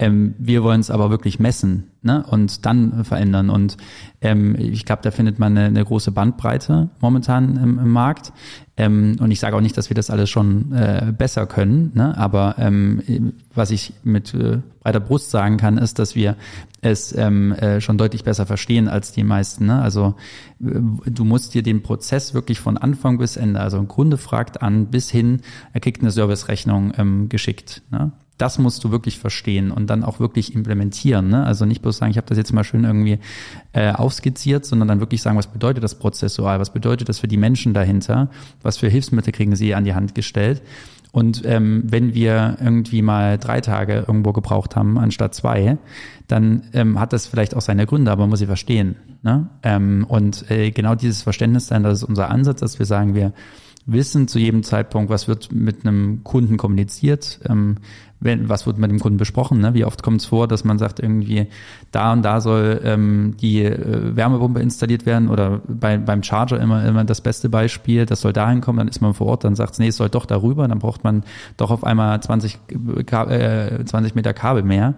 [0.00, 2.24] Ähm, wir wollen es aber wirklich messen ne?
[2.28, 3.50] und dann verändern.
[3.50, 3.76] Und
[4.20, 8.32] ähm, ich glaube, da findet man eine, eine große Bandbreite momentan im, im Markt.
[8.76, 12.16] Ähm, und ich sage auch nicht, dass wir das alles schon äh, besser können, ne?
[12.16, 16.36] aber ähm, was ich mit äh, breiter Brust sagen kann, ist, dass wir
[16.80, 19.66] es ähm, äh, schon deutlich besser verstehen als die meisten.
[19.66, 19.82] Ne?
[19.82, 20.14] Also
[20.60, 24.62] äh, du musst dir den Prozess wirklich von Anfang bis Ende, also ein Kunde fragt
[24.62, 27.82] an, bis hin, er kriegt eine Servicerechnung ähm, geschickt.
[27.90, 28.12] Ne?
[28.40, 31.28] Das musst du wirklich verstehen und dann auch wirklich implementieren.
[31.28, 31.44] Ne?
[31.44, 33.18] Also nicht bloß sagen, ich habe das jetzt mal schön irgendwie
[33.72, 37.36] äh, aufskizziert, sondern dann wirklich sagen, was bedeutet das prozessual, was bedeutet das für die
[37.36, 38.30] Menschen dahinter,
[38.62, 40.62] was für Hilfsmittel kriegen sie an die Hand gestellt.
[41.12, 45.76] Und ähm, wenn wir irgendwie mal drei Tage irgendwo gebraucht haben anstatt zwei,
[46.28, 48.96] dann ähm, hat das vielleicht auch seine Gründe, aber man muss sie verstehen.
[49.22, 49.48] Ne?
[49.62, 53.32] Ähm, und äh, genau dieses Verständnis sein, das ist unser Ansatz, dass wir sagen, wir
[53.86, 57.76] wissen zu jedem Zeitpunkt, was wird mit einem Kunden kommuniziert, ähm,
[58.20, 59.60] wenn, was wird mit dem Kunden besprochen.
[59.60, 59.74] Ne?
[59.74, 61.46] Wie oft kommt es vor, dass man sagt, irgendwie
[61.90, 66.84] da und da soll ähm, die äh, Wärmepumpe installiert werden oder bei, beim Charger immer,
[66.86, 69.72] immer das beste Beispiel, das soll dahin kommen, dann ist man vor Ort, dann sagt
[69.72, 71.24] es, nee, es soll doch darüber, dann braucht man
[71.56, 74.94] doch auf einmal 20, äh, 20 Meter Kabel mehr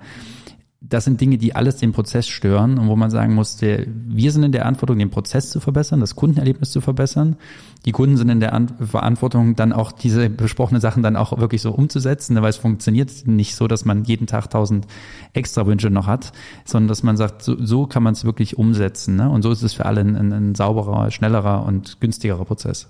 [0.88, 4.32] das sind Dinge, die alles den Prozess stören und wo man sagen muss, der, wir
[4.32, 7.36] sind in der Verantwortung, den Prozess zu verbessern, das Kundenerlebnis zu verbessern.
[7.84, 11.62] Die Kunden sind in der An Verantwortung, dann auch diese besprochenen Sachen dann auch wirklich
[11.62, 14.86] so umzusetzen, weil es funktioniert nicht so, dass man jeden Tag tausend
[15.32, 16.32] extra Wünsche noch hat,
[16.64, 19.16] sondern dass man sagt, so, so kann man es wirklich umsetzen.
[19.16, 19.30] Ne?
[19.30, 22.88] Und so ist es für alle ein, ein sauberer, schnellerer und günstigerer Prozess.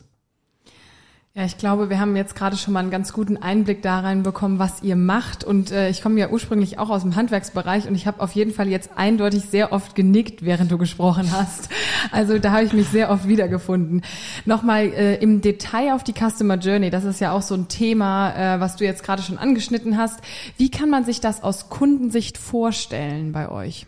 [1.34, 4.58] Ja, ich glaube, wir haben jetzt gerade schon mal einen ganz guten Einblick da reinbekommen,
[4.58, 5.44] was ihr macht.
[5.44, 8.52] Und äh, ich komme ja ursprünglich auch aus dem Handwerksbereich und ich habe auf jeden
[8.52, 11.70] Fall jetzt eindeutig sehr oft genickt, während du gesprochen hast.
[12.10, 14.02] Also da habe ich mich sehr oft wiedergefunden.
[14.44, 16.90] Nochmal äh, im Detail auf die Customer Journey.
[16.90, 20.20] Das ist ja auch so ein Thema, äh, was du jetzt gerade schon angeschnitten hast.
[20.58, 23.86] Wie kann man sich das aus Kundensicht vorstellen bei euch?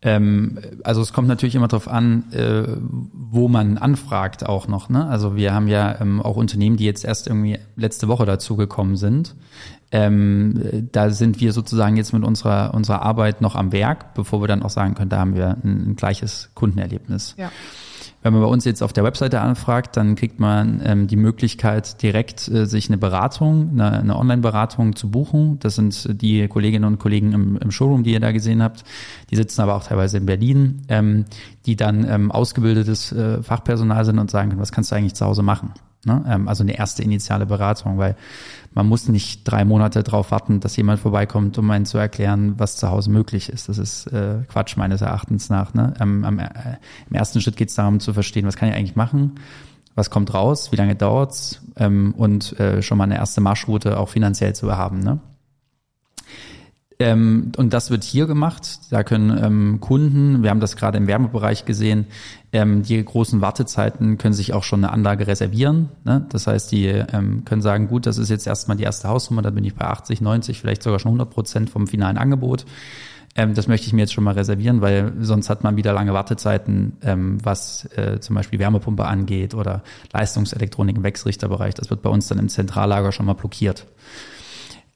[0.00, 2.64] Ähm, also es kommt natürlich immer darauf an, äh,
[3.12, 4.88] wo man anfragt auch noch.
[4.88, 5.06] Ne?
[5.06, 9.34] Also wir haben ja ähm, auch Unternehmen, die jetzt erst irgendwie letzte Woche dazugekommen sind.
[9.90, 14.46] Ähm, da sind wir sozusagen jetzt mit unserer unserer Arbeit noch am Werk, bevor wir
[14.46, 17.34] dann auch sagen können, da haben wir ein, ein gleiches Kundenerlebnis.
[17.38, 17.50] Ja.
[18.28, 22.02] Wenn man bei uns jetzt auf der Webseite anfragt, dann kriegt man ähm, die Möglichkeit,
[22.02, 25.58] direkt äh, sich eine Beratung, eine, eine Online-Beratung zu buchen.
[25.60, 28.84] Das sind die Kolleginnen und Kollegen im, im, Showroom, die ihr da gesehen habt.
[29.30, 31.24] Die sitzen aber auch teilweise in Berlin, ähm,
[31.64, 35.24] die dann ähm, ausgebildetes äh, Fachpersonal sind und sagen können, was kannst du eigentlich zu
[35.24, 35.72] Hause machen?
[36.04, 36.24] Ne?
[36.28, 38.16] Ähm, also eine erste initiale Beratung, weil
[38.72, 42.76] man muss nicht drei Monate darauf warten, dass jemand vorbeikommt, um einen zu erklären, was
[42.76, 43.68] zu Hause möglich ist.
[43.68, 45.74] Das ist äh, Quatsch meines Erachtens nach.
[45.74, 45.94] Ne?
[46.00, 46.48] Ähm, am, äh,
[47.10, 49.40] Im ersten Schritt geht es darum zu verstehen, was kann ich eigentlich machen,
[49.94, 54.08] was kommt raus, wie lange dauert's ähm, und äh, schon mal eine erste Marschroute auch
[54.08, 55.00] finanziell zu haben.
[55.00, 55.18] Ne?
[57.00, 58.80] Ähm, und das wird hier gemacht.
[58.90, 62.06] Da können ähm, Kunden, wir haben das gerade im Wärmebereich gesehen,
[62.52, 65.90] ähm, die großen Wartezeiten können sich auch schon eine Anlage reservieren.
[66.04, 66.26] Ne?
[66.30, 69.54] Das heißt, die ähm, können sagen, gut, das ist jetzt erstmal die erste Hausnummer, dann
[69.54, 72.64] bin ich bei 80, 90, vielleicht sogar schon 100 Prozent vom finalen Angebot.
[73.36, 76.12] Ähm, das möchte ich mir jetzt schon mal reservieren, weil sonst hat man wieder lange
[76.12, 81.74] Wartezeiten, ähm, was äh, zum Beispiel Wärmepumpe angeht oder Leistungselektronik im Wechselrichterbereich.
[81.74, 83.86] Das wird bei uns dann im Zentrallager schon mal blockiert.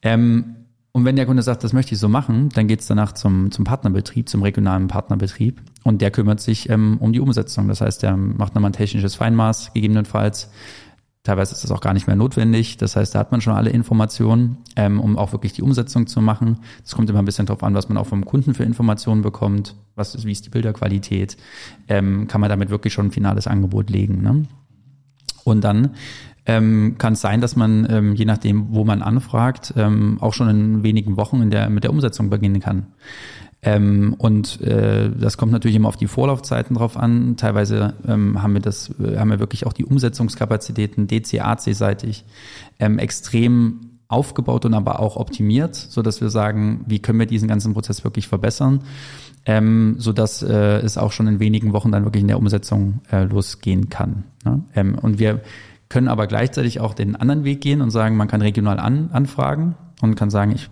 [0.02, 0.56] Ähm,
[0.94, 3.50] und wenn der Kunde sagt, das möchte ich so machen, dann geht es danach zum,
[3.50, 5.62] zum Partnerbetrieb, zum regionalen Partnerbetrieb.
[5.84, 7.66] Und der kümmert sich ähm, um die Umsetzung.
[7.68, 10.50] Das heißt, der macht nochmal ein technisches Feinmaß, gegebenenfalls.
[11.22, 12.76] Teilweise ist das auch gar nicht mehr notwendig.
[12.76, 16.20] Das heißt, da hat man schon alle Informationen, ähm, um auch wirklich die Umsetzung zu
[16.20, 16.58] machen.
[16.84, 19.76] Es kommt immer ein bisschen darauf an, was man auch vom Kunden für Informationen bekommt.
[19.94, 21.38] Was ist, wie ist die Bilderqualität?
[21.88, 24.20] Ähm, kann man damit wirklich schon ein finales Angebot legen?
[24.20, 24.42] Ne?
[25.44, 25.94] Und dann
[26.46, 30.48] ähm, kann es sein, dass man, ähm, je nachdem, wo man anfragt, ähm, auch schon
[30.48, 32.86] in wenigen Wochen in der, mit der Umsetzung beginnen kann.
[33.64, 37.36] Ähm, und äh, das kommt natürlich immer auf die Vorlaufzeiten drauf an.
[37.36, 42.24] Teilweise ähm, haben wir das, äh, haben wir wirklich auch die Umsetzungskapazitäten DC, AC-seitig
[42.80, 47.48] ähm, extrem aufgebaut und aber auch optimiert, so dass wir sagen, wie können wir diesen
[47.48, 48.80] ganzen Prozess wirklich verbessern,
[49.46, 53.00] ähm, so dass äh, es auch schon in wenigen Wochen dann wirklich in der Umsetzung
[53.12, 54.24] äh, losgehen kann.
[54.44, 54.62] Ne?
[54.74, 55.40] Ähm, und wir
[55.92, 59.74] können aber gleichzeitig auch den anderen Weg gehen und sagen, man kann regional an, anfragen
[60.00, 60.70] und kann sagen, ich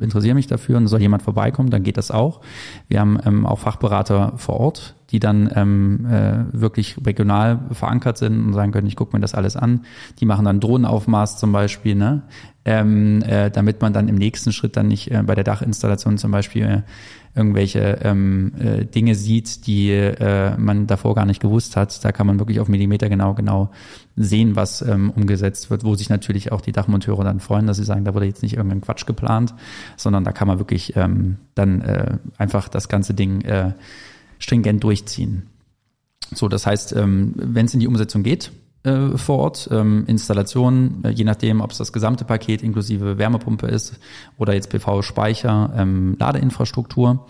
[0.00, 2.40] interessiere mich dafür und soll jemand vorbeikommen, dann geht das auch.
[2.88, 8.46] Wir haben ähm, auch Fachberater vor Ort, die dann ähm, äh, wirklich regional verankert sind
[8.46, 9.82] und sagen können, ich gucke mir das alles an.
[10.18, 12.22] Die machen dann Drohnenaufmaß zum Beispiel, ne?
[12.64, 16.30] ähm, äh, damit man dann im nächsten Schritt dann nicht äh, bei der Dachinstallation zum
[16.30, 16.82] Beispiel äh,
[17.34, 22.04] irgendwelche ähm, äh, Dinge sieht, die äh, man davor gar nicht gewusst hat.
[22.04, 23.70] Da kann man wirklich auf Millimeter genau genau
[24.16, 27.84] sehen, was ähm, umgesetzt wird, wo sich natürlich auch die Dachmonteure dann freuen, dass sie
[27.84, 29.54] sagen, da wurde jetzt nicht irgendein Quatsch geplant,
[29.96, 33.72] sondern da kann man wirklich ähm, dann äh, einfach das ganze Ding äh,
[34.38, 35.44] stringent durchziehen.
[36.34, 38.52] So, das heißt, ähm, wenn es in die Umsetzung geht,
[38.84, 43.66] äh, vor Ort, ähm, Installation, äh, je nachdem, ob es das gesamte Paket inklusive Wärmepumpe
[43.66, 43.98] ist
[44.38, 47.26] oder jetzt PV-Speicher, ähm, Ladeinfrastruktur.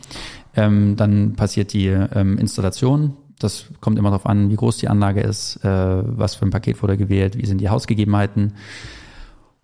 [0.54, 3.16] Ähm, dann passiert die ähm, Installation.
[3.38, 6.82] Das kommt immer darauf an, wie groß die Anlage ist, äh, was für ein Paket
[6.82, 8.54] wurde gewählt, wie sind die Hausgegebenheiten.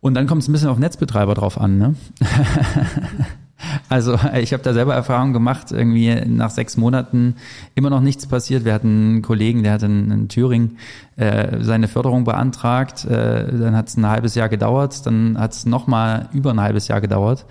[0.01, 1.79] Und dann kommt es ein bisschen auf Netzbetreiber drauf an.
[1.79, 1.95] Ne?
[3.89, 7.37] Also ich habe da selber Erfahrungen gemacht, irgendwie nach sechs Monaten
[7.75, 8.65] immer noch nichts passiert.
[8.65, 10.79] Wir hatten einen Kollegen, der hat in, in Thüringen
[11.17, 15.67] äh, seine Förderung beantragt, äh, dann hat es ein halbes Jahr gedauert, dann hat es
[15.67, 17.47] nochmal über ein halbes Jahr gedauert,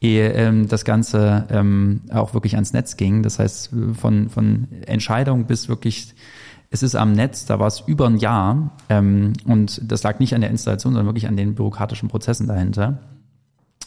[0.00, 3.22] ehe ähm, das Ganze ähm, auch wirklich ans Netz ging.
[3.22, 6.14] Das heißt, von, von Entscheidung bis wirklich
[6.70, 10.34] Es ist am Netz, da war es über ein Jahr ähm, und das lag nicht
[10.34, 12.98] an der Installation, sondern wirklich an den bürokratischen Prozessen dahinter.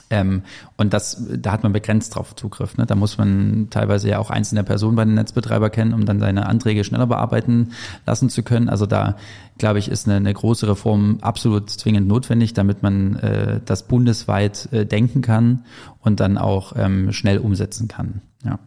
[0.09, 0.43] Ähm,
[0.77, 2.77] und das, da hat man begrenzt drauf Zugriff.
[2.77, 2.85] Ne?
[2.85, 6.45] Da muss man teilweise ja auch einzelne Personen bei den Netzbetreiber kennen, um dann seine
[6.45, 7.71] Anträge schneller bearbeiten
[8.05, 8.69] lassen zu können.
[8.69, 9.15] Also da,
[9.57, 14.69] glaube ich, ist eine, eine große Reform absolut zwingend notwendig, damit man äh, das bundesweit
[14.71, 15.65] äh, denken kann
[16.01, 18.21] und dann auch ähm, schnell umsetzen kann.
[18.43, 18.59] Ja.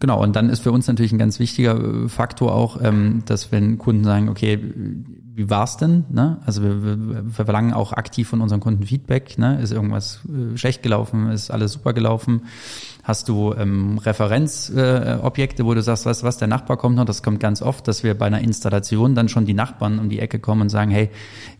[0.00, 3.52] Genau, und dann ist für uns natürlich ein ganz wichtiger äh, Faktor auch, ähm, dass
[3.52, 4.58] wenn Kunden sagen, okay,
[5.34, 6.04] wie war's denn?
[6.10, 6.38] Ne?
[6.46, 9.36] Also wir, wir, wir verlangen auch aktiv von unseren Kunden Feedback.
[9.36, 9.60] Ne?
[9.60, 11.30] Ist irgendwas äh, schlecht gelaufen?
[11.30, 12.46] Ist alles super gelaufen?
[13.02, 17.04] Hast du ähm, Referenzobjekte, äh, wo du sagst, du was, der Nachbar kommt noch?
[17.04, 20.18] Das kommt ganz oft, dass wir bei einer Installation dann schon die Nachbarn um die
[20.18, 21.10] Ecke kommen und sagen, hey,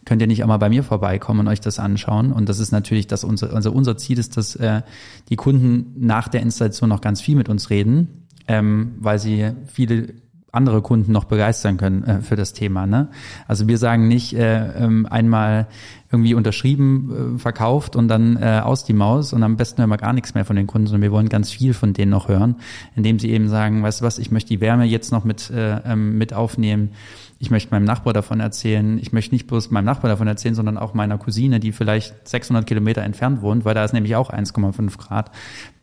[0.06, 2.32] könnt ihr nicht einmal bei mir vorbeikommen und euch das anschauen?
[2.32, 4.80] Und das ist natürlich, dass unser, also unser Ziel ist, dass äh,
[5.28, 8.19] die Kunden nach der Installation noch ganz viel mit uns reden
[8.50, 10.14] ähm, weil sie viele
[10.52, 12.84] andere Kunden noch begeistern können äh, für das Thema.
[12.84, 13.08] Ne?
[13.46, 15.68] Also wir sagen nicht äh, ähm, einmal
[16.10, 19.96] irgendwie unterschrieben, äh, verkauft und dann äh, aus die Maus und am besten hören wir
[19.96, 22.56] gar nichts mehr von den Kunden, sondern wir wollen ganz viel von denen noch hören,
[22.96, 25.78] indem sie eben sagen, weißt du was, ich möchte die Wärme jetzt noch mit, äh,
[25.84, 26.90] ähm, mit aufnehmen.
[27.38, 28.98] Ich möchte meinem Nachbar davon erzählen.
[28.98, 32.66] Ich möchte nicht bloß meinem Nachbar davon erzählen, sondern auch meiner Cousine, die vielleicht 600
[32.66, 35.30] Kilometer entfernt wohnt, weil da ist nämlich auch 1,5 Grad.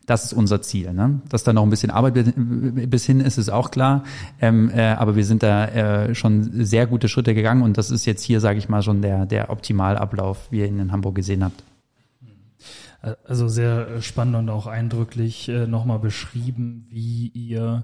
[0.07, 0.93] Das ist unser Ziel.
[0.93, 1.21] Ne?
[1.27, 4.03] Dass da noch ein bisschen Arbeit bis hin ist, ist auch klar.
[4.39, 8.05] Ähm, äh, aber wir sind da äh, schon sehr gute Schritte gegangen und das ist
[8.05, 11.43] jetzt hier, sage ich mal, schon der, der Optimalablauf, wie ihr ihn in Hamburg gesehen
[11.43, 11.61] habt.
[13.25, 17.83] Also sehr spannend und auch eindrücklich äh, nochmal beschrieben, wie ihr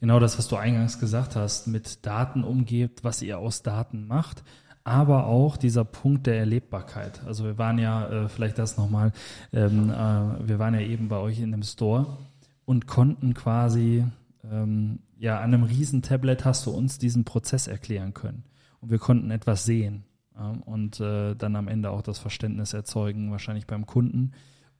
[0.00, 4.44] genau das, was du eingangs gesagt hast, mit Daten umgebt, was ihr aus Daten macht
[4.84, 7.22] aber auch dieser Punkt der Erlebbarkeit.
[7.26, 9.12] Also wir waren ja, äh, vielleicht das nochmal,
[9.52, 12.18] ähm, äh, wir waren ja eben bei euch in dem Store
[12.66, 14.04] und konnten quasi,
[14.50, 18.44] ähm, ja, an einem riesen Tablet hast du uns diesen Prozess erklären können.
[18.80, 20.04] Und wir konnten etwas sehen
[20.36, 24.32] äh, und äh, dann am Ende auch das Verständnis erzeugen, wahrscheinlich beim Kunden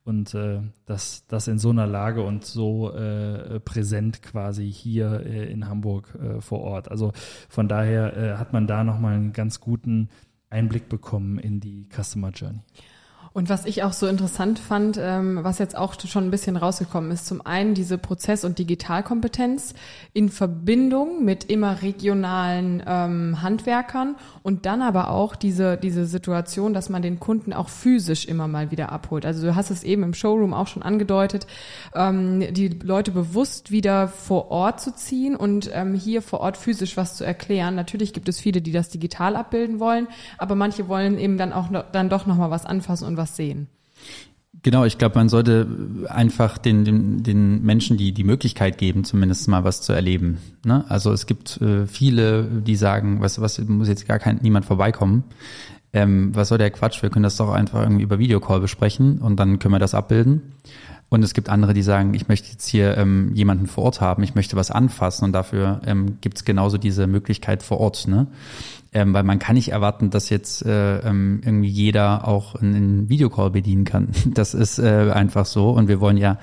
[0.04, 5.50] und äh, das, das in so einer Lage und so äh, präsent quasi hier äh,
[5.50, 6.90] in Hamburg äh, vor Ort.
[6.90, 7.12] Also
[7.48, 10.10] von daher äh, hat man da nochmal einen ganz guten
[10.50, 12.60] Einblick bekommen in die Customer Journey.
[13.34, 17.10] Und was ich auch so interessant fand, ähm, was jetzt auch schon ein bisschen rausgekommen
[17.10, 19.74] ist, zum einen diese Prozess- und Digitalkompetenz
[20.12, 26.90] in Verbindung mit immer regionalen ähm, Handwerkern und dann aber auch diese, diese Situation, dass
[26.90, 29.26] man den Kunden auch physisch immer mal wieder abholt.
[29.26, 31.48] Also du hast es eben im Showroom auch schon angedeutet,
[31.92, 36.96] ähm, die Leute bewusst wieder vor Ort zu ziehen und ähm, hier vor Ort physisch
[36.96, 37.74] was zu erklären.
[37.74, 40.06] Natürlich gibt es viele, die das digital abbilden wollen,
[40.38, 43.36] aber manche wollen eben dann auch noch, dann doch nochmal was anfassen und was was
[43.36, 43.68] sehen.
[44.62, 45.66] Genau, ich glaube, man sollte
[46.08, 50.38] einfach den, den, den Menschen die, die Möglichkeit geben, zumindest mal was zu erleben.
[50.64, 50.84] Ne?
[50.88, 55.24] Also es gibt äh, viele, die sagen, du was, muss jetzt gar kein, niemand vorbeikommen.
[55.92, 57.02] Ähm, was soll der Quatsch?
[57.02, 60.54] Wir können das doch einfach irgendwie über Videocall besprechen und dann können wir das abbilden.
[61.08, 64.22] Und es gibt andere, die sagen, ich möchte jetzt hier ähm, jemanden vor Ort haben,
[64.22, 68.08] ich möchte was anfassen und dafür ähm, gibt es genauso diese Möglichkeit vor Ort.
[68.08, 68.26] Ne?
[68.94, 73.50] ähm, weil man kann nicht erwarten, dass jetzt äh, ähm, irgendwie jeder auch einen Videocall
[73.50, 74.08] bedienen kann.
[74.34, 76.38] Das ist äh, einfach so und wir wollen ja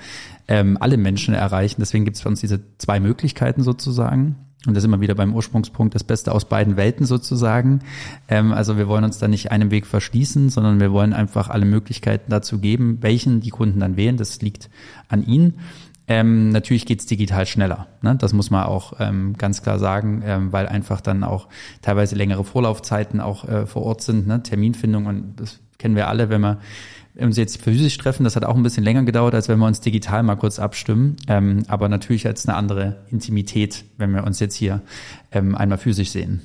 [0.48, 1.80] ähm, alle Menschen erreichen.
[1.80, 4.36] Deswegen gibt es für uns diese zwei Möglichkeiten sozusagen.
[4.66, 7.80] Und das ist immer wieder beim Ursprungspunkt das Beste aus beiden Welten sozusagen.
[8.28, 11.64] Ähm, also wir wollen uns da nicht einem Weg verschließen, sondern wir wollen einfach alle
[11.64, 14.16] Möglichkeiten dazu geben, welchen die Kunden dann wählen.
[14.16, 14.70] Das liegt
[15.08, 15.54] an ihnen.
[16.08, 17.86] Ähm, natürlich geht's digital schneller.
[18.02, 18.16] Ne?
[18.16, 21.48] Das muss man auch ähm, ganz klar sagen, ähm, weil einfach dann auch
[21.80, 24.42] teilweise längere Vorlaufzeiten auch äh, vor Ort sind, ne?
[24.42, 26.40] Terminfindung und das kennen wir alle, wenn
[27.18, 29.80] uns jetzt physisch treffen, das hat auch ein bisschen länger gedauert, als wenn wir uns
[29.80, 31.16] digital mal kurz abstimmen.
[31.28, 34.82] Ähm, aber natürlich jetzt eine andere Intimität, wenn wir uns jetzt hier
[35.30, 36.42] ähm, einmal physisch sehen.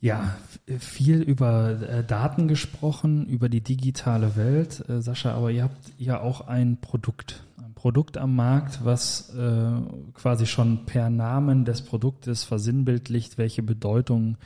[0.00, 0.36] Ja,
[0.78, 4.88] viel über äh, Daten gesprochen, über die digitale Welt.
[4.88, 9.70] Äh, Sascha, aber ihr habt ja auch ein Produkt, ein Produkt am Markt, was äh,
[10.14, 14.36] quasi schon per Namen des Produktes versinnbildlicht, welche Bedeutung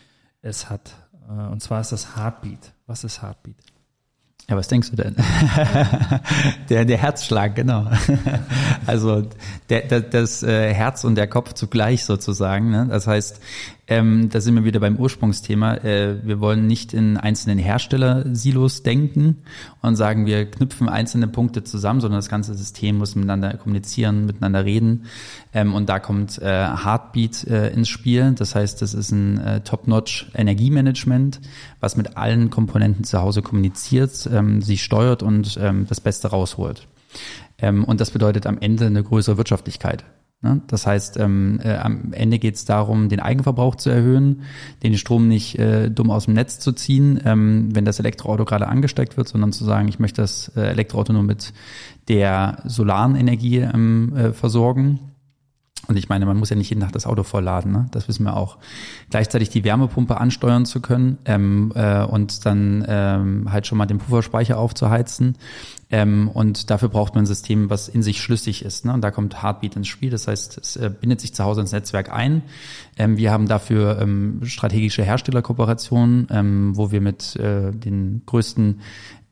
[0.41, 0.95] es hat.
[1.29, 2.73] Äh, und zwar ist das Heartbeat.
[2.87, 3.57] Was ist Heartbeat?
[4.51, 5.15] Ja, was denkst du denn?
[6.71, 7.87] der, der Herzschlag, genau.
[8.87, 9.23] also
[9.69, 12.69] der, der, das äh, Herz und der Kopf zugleich sozusagen.
[12.69, 12.89] Ne?
[12.91, 13.41] Das heißt,
[13.91, 15.75] ähm, da sind wir wieder beim Ursprungsthema.
[15.79, 19.39] Äh, wir wollen nicht in einzelnen Hersteller-Silos denken
[19.83, 24.65] und sagen, wir knüpfen einzelne Punkte zusammen, sondern das ganze System muss miteinander kommunizieren, miteinander
[24.65, 25.07] reden.
[25.53, 28.33] Ähm, und da kommt äh, Heartbeat äh, ins Spiel.
[28.39, 31.41] Das heißt, das ist ein äh, Top-Notch Energiemanagement,
[31.81, 36.87] was mit allen Komponenten zu Hause kommuniziert, ähm, sie steuert und ähm, das Beste rausholt.
[37.59, 40.05] Ähm, und das bedeutet am Ende eine größere Wirtschaftlichkeit?
[40.69, 44.43] Das heißt, ähm, äh, am Ende geht es darum, den Eigenverbrauch zu erhöhen,
[44.83, 48.67] den Strom nicht äh, dumm aus dem Netz zu ziehen, ähm, wenn das Elektroauto gerade
[48.67, 51.53] angesteckt wird, sondern zu sagen, ich möchte das äh, Elektroauto nur mit
[52.09, 55.10] der solaren Energie ähm, äh, versorgen.
[55.91, 57.89] Und ich meine, man muss ja nicht jeden Tag das Auto vollladen, ne?
[57.91, 58.59] das wissen wir auch.
[59.11, 63.99] Gleichzeitig die Wärmepumpe ansteuern zu können ähm, äh, und dann ähm, halt schon mal den
[63.99, 65.37] Pufferspeicher aufzuheizen.
[65.91, 68.85] Ähm, und dafür braucht man ein System, was in sich schlüssig ist.
[68.85, 68.93] Ne?
[68.95, 70.11] Und da kommt Heartbeat ins Spiel.
[70.11, 72.43] Das heißt, es äh, bindet sich zu Hause ins Netzwerk ein.
[72.97, 78.81] Ähm, wir haben dafür ähm, strategische Herstellerkooperationen, ähm, wo wir mit äh, den größten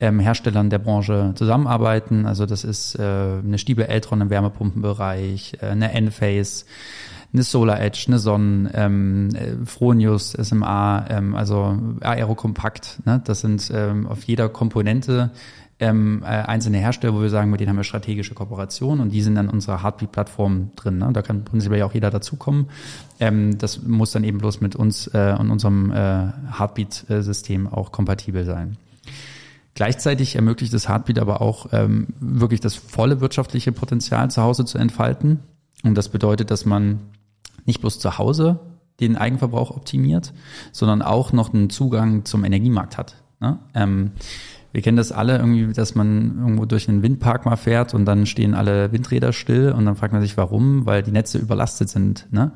[0.00, 2.26] ähm, Herstellern der Branche zusammenarbeiten.
[2.26, 6.64] Also das ist äh, eine Stiebe Eltron im Wärmepumpenbereich, äh, eine Enphase,
[7.32, 13.00] eine Solar Edge, eine Sonnen, ähm, äh, Fronius, SMA, ähm, also Aerokompakt.
[13.04, 13.20] Ne?
[13.24, 15.30] Das sind ähm, auf jeder Komponente
[15.80, 19.22] ähm, äh, einzelne Hersteller, wo wir sagen, mit denen haben wir strategische Kooperationen und die
[19.22, 20.98] sind dann unserer Heartbeat-Plattform drin.
[20.98, 21.10] Ne?
[21.12, 22.68] Da kann prinzipiell auch jeder dazukommen.
[23.20, 28.44] Ähm, das muss dann eben bloß mit uns äh, und unserem äh, Heartbeat-System auch kompatibel
[28.44, 28.76] sein.
[29.78, 34.76] Gleichzeitig ermöglicht das Heartbeat aber auch ähm, wirklich das volle wirtschaftliche Potenzial zu Hause zu
[34.76, 35.38] entfalten.
[35.84, 36.98] Und das bedeutet, dass man
[37.64, 38.58] nicht bloß zu Hause
[38.98, 40.32] den Eigenverbrauch optimiert,
[40.72, 43.22] sondern auch noch einen Zugang zum Energiemarkt hat.
[43.38, 43.60] Ne?
[43.72, 44.10] Ähm,
[44.78, 48.26] wir kennen das alle irgendwie, dass man irgendwo durch einen Windpark mal fährt und dann
[48.26, 52.28] stehen alle Windräder still und dann fragt man sich, warum, weil die Netze überlastet sind.
[52.30, 52.52] Ne?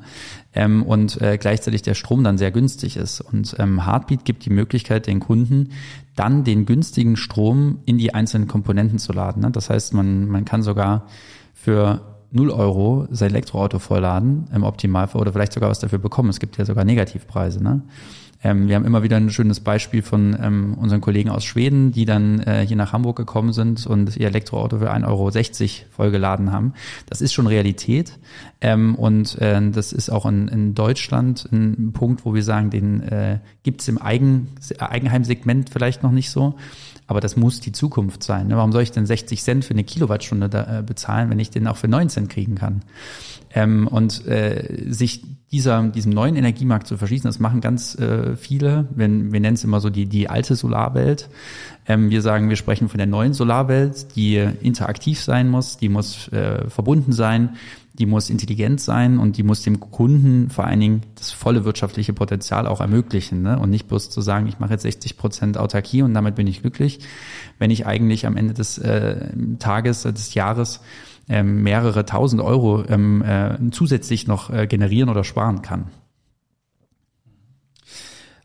[0.55, 3.19] Ähm, und äh, gleichzeitig der Strom dann sehr günstig ist.
[3.19, 5.71] Und ähm, Heartbeat gibt die Möglichkeit den Kunden,
[6.15, 9.41] dann den günstigen Strom in die einzelnen Komponenten zu laden.
[9.41, 9.51] Ne?
[9.51, 11.07] Das heißt, man, man kann sogar
[11.53, 11.99] für
[12.31, 16.29] 0 Euro sein Elektroauto vollladen im Optimalfall oder vielleicht sogar was dafür bekommen.
[16.29, 17.61] Es gibt ja sogar Negativpreise.
[17.61, 17.81] Ne?
[18.43, 22.05] Ähm, wir haben immer wieder ein schönes Beispiel von ähm, unseren Kollegen aus Schweden, die
[22.05, 25.31] dann äh, hier nach Hamburg gekommen sind und ihr Elektroauto für 1,60 Euro
[25.91, 26.73] vollgeladen haben.
[27.09, 28.19] Das ist schon Realität.
[28.59, 33.01] Ähm, und äh, das ist auch in, in Deutschland ein Punkt, wo wir sagen, den
[33.03, 36.55] äh, gibt es im Eigen, Eigenheimsegment vielleicht noch nicht so.
[37.07, 38.47] Aber das muss die Zukunft sein.
[38.47, 38.57] Ne?
[38.57, 41.67] Warum soll ich denn 60 Cent für eine Kilowattstunde da, äh, bezahlen, wenn ich den
[41.67, 42.81] auch für 9 Cent kriegen kann?
[43.53, 48.87] Ähm, und äh, sich dieser, diesem neuen Energiemarkt zu verschließen, das machen ganz äh, viele.
[48.95, 51.29] Wir, wir nennen es immer so die, die alte Solarwelt.
[51.85, 56.27] Ähm, wir sagen, wir sprechen von der neuen Solarwelt, die interaktiv sein muss, die muss
[56.29, 57.57] äh, verbunden sein,
[57.93, 62.13] die muss intelligent sein und die muss dem Kunden vor allen Dingen das volle wirtschaftliche
[62.13, 63.43] Potenzial auch ermöglichen.
[63.43, 63.59] Ne?
[63.59, 66.61] Und nicht bloß zu sagen, ich mache jetzt 60 Prozent Autarkie und damit bin ich
[66.61, 66.99] glücklich,
[67.59, 70.81] wenn ich eigentlich am Ende des äh, Tages, äh, des Jahres
[71.29, 75.85] ähm, mehrere tausend Euro ähm, äh, zusätzlich noch äh, generieren oder sparen kann.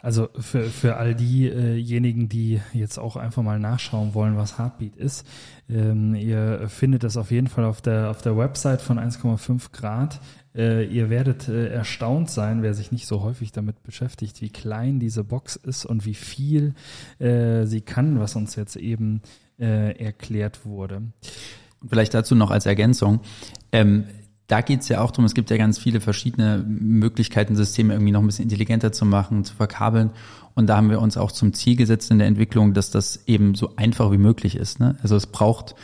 [0.08, 5.26] Also für, für all diejenigen, die jetzt auch einfach mal nachschauen wollen, was Heartbeat ist,
[5.68, 10.18] ähm, ihr findet das auf jeden Fall auf der, auf der Website von 1,5 Grad.
[10.54, 14.98] Äh, ihr werdet äh, erstaunt sein, wer sich nicht so häufig damit beschäftigt, wie klein
[14.98, 16.72] diese Box ist und wie viel
[17.18, 19.20] äh, sie kann, was uns jetzt eben
[19.60, 21.02] äh, erklärt wurde.
[21.86, 23.20] Vielleicht dazu noch als Ergänzung.
[23.72, 24.04] Ähm,
[24.48, 28.12] da geht es ja auch darum, es gibt ja ganz viele verschiedene Möglichkeiten, Systeme irgendwie
[28.12, 30.10] noch ein bisschen intelligenter zu machen, zu verkabeln.
[30.54, 33.54] Und da haben wir uns auch zum Ziel gesetzt in der Entwicklung, dass das eben
[33.54, 34.80] so einfach wie möglich ist.
[34.80, 34.96] Ne?
[35.02, 35.74] Also es braucht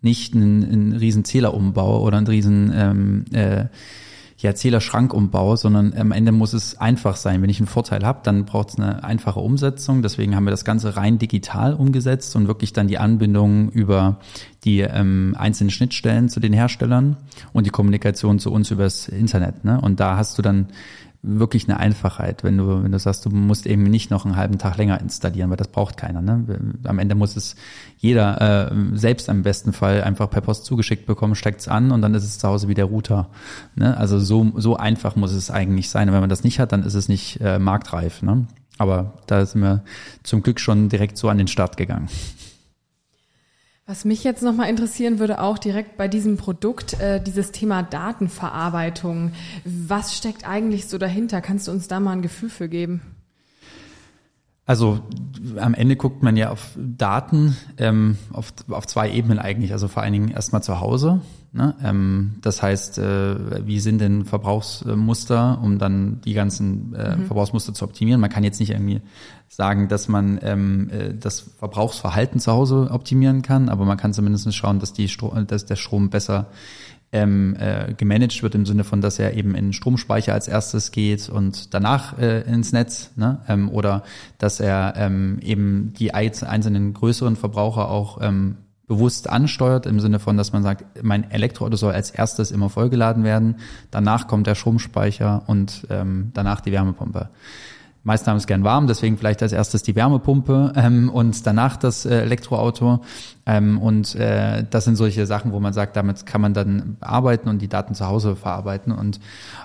[0.00, 3.66] nicht einen, einen riesen Zählerumbau oder einen riesen ähm, äh,
[4.44, 7.40] ja, Zählerschrankumbau, sondern am Ende muss es einfach sein.
[7.40, 10.02] Wenn ich einen Vorteil habe, dann braucht es eine einfache Umsetzung.
[10.02, 14.18] Deswegen haben wir das Ganze rein digital umgesetzt und wirklich dann die Anbindung über
[14.64, 17.16] die ähm, einzelnen Schnittstellen zu den Herstellern
[17.54, 19.64] und die Kommunikation zu uns übers Internet.
[19.64, 19.80] Ne?
[19.80, 20.68] Und da hast du dann
[21.26, 24.58] wirklich eine Einfachheit, wenn du, wenn du sagst, du musst eben nicht noch einen halben
[24.58, 26.20] Tag länger installieren, weil das braucht keiner.
[26.20, 26.44] Ne?
[26.84, 27.56] Am Ende muss es
[27.96, 32.02] jeder äh, selbst am besten Fall einfach per Post zugeschickt bekommen, steckt es an und
[32.02, 33.30] dann ist es zu Hause wie der Router.
[33.74, 33.96] Ne?
[33.96, 36.08] Also so, so einfach muss es eigentlich sein.
[36.08, 38.22] Und wenn man das nicht hat, dann ist es nicht äh, marktreif.
[38.22, 38.46] Ne?
[38.76, 39.82] Aber da sind wir
[40.22, 42.08] zum Glück schon direkt so an den Start gegangen.
[43.86, 49.32] Was mich jetzt nochmal interessieren würde, auch direkt bei diesem Produkt, äh, dieses Thema Datenverarbeitung.
[49.64, 51.42] Was steckt eigentlich so dahinter?
[51.42, 53.02] Kannst du uns da mal ein Gefühl für geben?
[54.64, 55.00] Also
[55.58, 59.72] am Ende guckt man ja auf Daten ähm, auf, auf zwei Ebenen eigentlich.
[59.72, 61.20] Also vor allen Dingen erstmal zu Hause.
[61.54, 61.72] Ne?
[61.84, 67.26] Ähm, das heißt, äh, wie sind denn Verbrauchsmuster, um dann die ganzen äh, mhm.
[67.26, 68.20] Verbrauchsmuster zu optimieren?
[68.20, 69.00] Man kann jetzt nicht irgendwie
[69.48, 74.52] sagen, dass man ähm, äh, das Verbrauchsverhalten zu Hause optimieren kann, aber man kann zumindest
[74.52, 76.46] schauen, dass, die Stro dass der Strom besser
[77.12, 81.28] ähm, äh, gemanagt wird im Sinne von, dass er eben in Stromspeicher als erstes geht
[81.28, 83.38] und danach äh, ins Netz, ne?
[83.46, 84.02] ähm, oder
[84.38, 90.36] dass er ähm, eben die einzelnen größeren Verbraucher auch ähm, bewusst ansteuert, im Sinne von,
[90.36, 93.56] dass man sagt, mein Elektroauto soll als erstes immer vollgeladen werden,
[93.90, 97.30] danach kommt der Stromspeicher und ähm, danach die Wärmepumpe.
[98.06, 102.04] Meisten haben es gern warm, deswegen vielleicht als erstes die Wärmepumpe ähm, und danach das
[102.04, 103.00] äh, Elektroauto.
[103.46, 107.48] Ähm, und äh, das sind solche Sachen, wo man sagt, damit kann man dann arbeiten
[107.48, 108.92] und die Daten zu Hause verarbeiten.
[108.92, 109.20] Und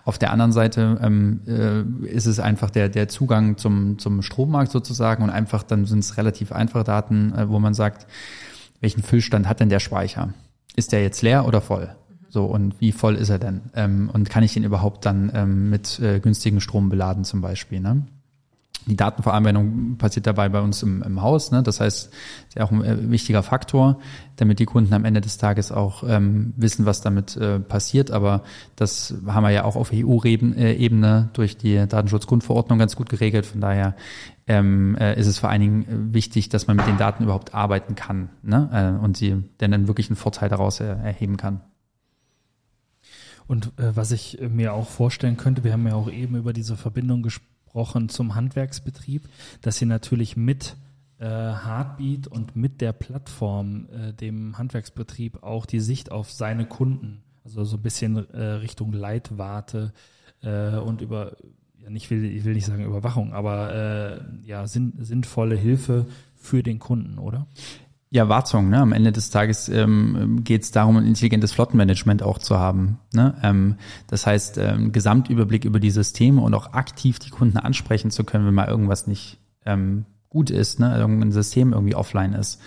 [0.05, 4.71] auf der anderen Seite ähm, äh, ist es einfach der, der Zugang zum, zum Strommarkt
[4.71, 8.07] sozusagen und einfach dann sind es relativ einfache Daten, äh, wo man sagt,
[8.81, 10.33] welchen Füllstand hat denn der Speicher?
[10.75, 11.95] Ist der jetzt leer oder voll?
[12.29, 13.61] So, und wie voll ist er denn?
[13.75, 17.79] Ähm, und kann ich ihn überhaupt dann ähm, mit äh, günstigem Strom beladen zum Beispiel?
[17.79, 18.03] Ne?
[18.85, 21.51] Die Datenverarbeitung passiert dabei bei uns im, im Haus.
[21.51, 21.63] Ne?
[21.63, 23.99] Das heißt, ist ja auch ein äh, wichtiger Faktor,
[24.35, 28.11] damit die Kunden am Ende des Tages auch ähm, wissen, was damit äh, passiert.
[28.11, 28.43] Aber
[28.75, 33.45] das haben wir ja auch auf EU-Ebene durch die Datenschutzgrundverordnung ganz gut geregelt.
[33.45, 33.95] Von daher
[34.49, 37.53] ähm, äh, ist es vor allen Dingen äh, wichtig, dass man mit den Daten überhaupt
[37.53, 38.97] arbeiten kann ne?
[38.99, 41.61] äh, und sie denn dann wirklich einen Vorteil daraus er, erheben kann.
[43.47, 46.75] Und äh, was ich mir auch vorstellen könnte, wir haben ja auch eben über diese
[46.75, 49.29] Verbindung gesprochen, zum Handwerksbetrieb,
[49.61, 50.75] dass sie natürlich mit
[51.19, 57.21] äh, Heartbeat und mit der Plattform, äh, dem Handwerksbetrieb, auch die Sicht auf seine Kunden,
[57.43, 59.93] also so ein bisschen äh, Richtung Leitwarte
[60.41, 61.35] äh, und über,
[61.89, 66.79] nicht will, ich will nicht sagen Überwachung, aber äh, ja, sinn, sinnvolle Hilfe für den
[66.79, 67.47] Kunden, oder?
[68.11, 68.69] Ja, Wartung.
[68.69, 68.79] Ne?
[68.79, 72.97] Am Ende des Tages ähm, geht es darum, ein intelligentes Flottenmanagement auch zu haben.
[73.13, 73.35] Ne?
[73.43, 73.75] Ähm,
[74.07, 78.47] das heißt, ähm, Gesamtüberblick über die Systeme und auch aktiv die Kunden ansprechen zu können,
[78.47, 80.97] wenn mal irgendwas nicht ähm, gut ist, ne?
[80.97, 82.59] irgendein System irgendwie offline ist.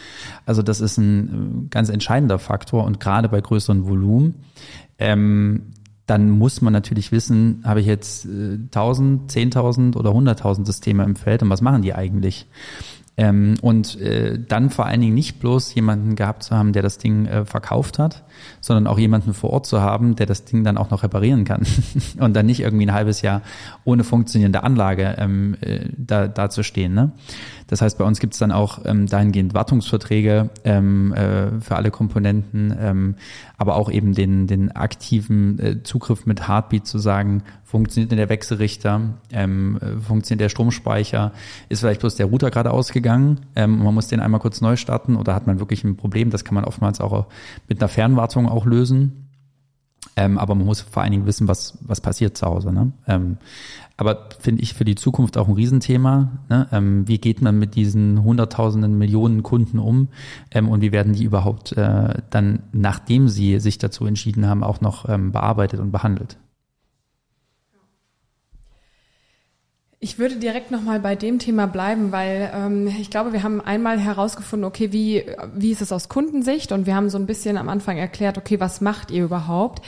[0.47, 4.45] Also das ist ein äh, ganz entscheidender Faktor und gerade bei größeren Volumen.
[4.99, 5.73] Ähm,
[6.07, 11.17] dann muss man natürlich wissen, habe ich jetzt äh, 1000, 10.000 oder 100.000 Systeme im
[11.17, 12.47] Feld und was machen die eigentlich?
[13.19, 16.97] Ähm, und äh, dann vor allen Dingen nicht bloß jemanden gehabt zu haben, der das
[16.97, 18.25] Ding äh, verkauft hat,
[18.63, 21.67] sondern auch jemanden vor Ort zu haben, der das Ding dann auch noch reparieren kann
[22.19, 23.43] und dann nicht irgendwie ein halbes Jahr
[23.85, 26.95] ohne funktionierende Anlage ähm, äh, da, da zu stehen.
[26.95, 27.13] Ne?
[27.73, 31.91] Das heißt, bei uns gibt es dann auch ähm, dahingehend Wartungsverträge ähm, äh, für alle
[31.91, 33.15] Komponenten, ähm,
[33.57, 38.29] aber auch eben den, den aktiven äh, Zugriff mit Heartbeat zu sagen, funktioniert denn der
[38.29, 41.33] Wechselrichter, ähm, funktioniert der Stromspeicher,
[41.71, 45.17] ist vielleicht bloß der Router gerade ausgegangen, ähm, man muss den einmal kurz neu starten
[45.17, 47.25] oder hat man wirklich ein Problem, das kann man oftmals auch
[47.69, 49.31] mit einer Fernwartung auch lösen.
[50.15, 52.71] Ähm, aber man muss vor allen Dingen wissen, was, was passiert zu Hause.
[52.73, 52.93] Ne?
[53.07, 53.39] Ähm,
[53.97, 56.31] aber finde ich für die Zukunft auch ein Riesenthema.
[56.49, 56.69] Ne?
[56.73, 60.09] Ähm, wie geht man mit diesen hunderttausenden Millionen Kunden um
[60.51, 64.81] ähm, und wie werden die überhaupt äh, dann, nachdem sie sich dazu entschieden haben, auch
[64.81, 66.39] noch ähm, bearbeitet und behandelt?
[70.05, 74.01] Ich würde direkt nochmal bei dem Thema bleiben, weil ähm, ich glaube, wir haben einmal
[74.01, 75.25] herausgefunden, okay, wie,
[75.55, 78.59] wie ist es aus Kundensicht und wir haben so ein bisschen am Anfang erklärt, okay,
[78.59, 79.81] was macht ihr überhaupt?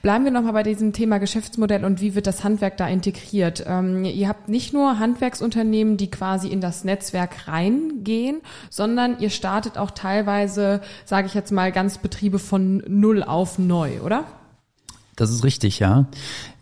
[0.00, 3.64] Bleiben wir nochmal bei diesem Thema Geschäftsmodell und wie wird das Handwerk da integriert?
[3.66, 9.76] Ähm, ihr habt nicht nur Handwerksunternehmen, die quasi in das Netzwerk reingehen, sondern ihr startet
[9.76, 14.24] auch teilweise, sage ich jetzt mal, ganz Betriebe von null auf neu, oder?
[15.18, 16.06] Das ist richtig, ja.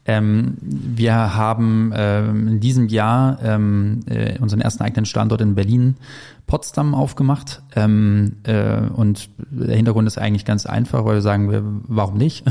[0.06, 5.96] Ähm, wir haben ähm, in diesem Jahr ähm, äh, unseren ersten eigenen Standort in Berlin,
[6.46, 7.60] Potsdam aufgemacht.
[7.74, 12.44] Ähm, äh, und der Hintergrund ist eigentlich ganz einfach, weil wir sagen, wir, warum nicht?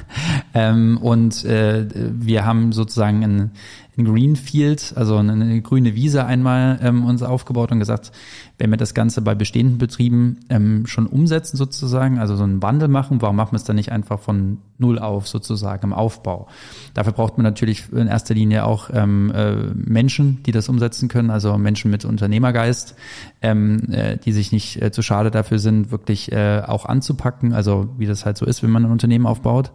[0.54, 3.50] ähm, und äh, wir haben sozusagen ein,
[3.98, 8.12] ein Greenfield, also eine, grüne Wiese einmal ähm, uns aufgebaut und gesagt,
[8.56, 12.88] wenn wir das Ganze bei bestehenden Betrieben ähm, schon umsetzen sozusagen, also so einen Wandel
[12.88, 16.46] machen, warum machen wir es dann nicht einfach von null auf sozusagen im Aufbau?
[16.94, 21.30] Dafür braucht man natürlich in erster Linie auch ähm, äh, Menschen, die das umsetzen können,
[21.30, 22.94] also Menschen mit Unternehmergeist,
[23.40, 27.88] ähm, äh, die sich nicht äh, zu schade dafür sind, wirklich äh, auch anzupacken, also
[27.96, 29.72] wie das halt so ist, wenn man ein Unternehmen aufbaut.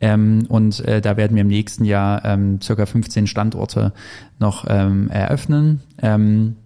[0.00, 3.92] Ähm, und äh, da werden wir im nächsten Jahr ähm, circa 15 Standorte
[4.38, 5.80] noch ähm, eröffnen.
[6.02, 6.56] Ähm,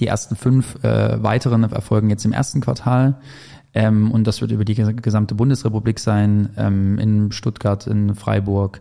[0.00, 3.18] die ersten fünf äh, weiteren erfolgen jetzt im ersten Quartal.
[3.74, 8.80] Ähm, und das wird über die gesamte Bundesrepublik sein, ähm, in Stuttgart, in Freiburg,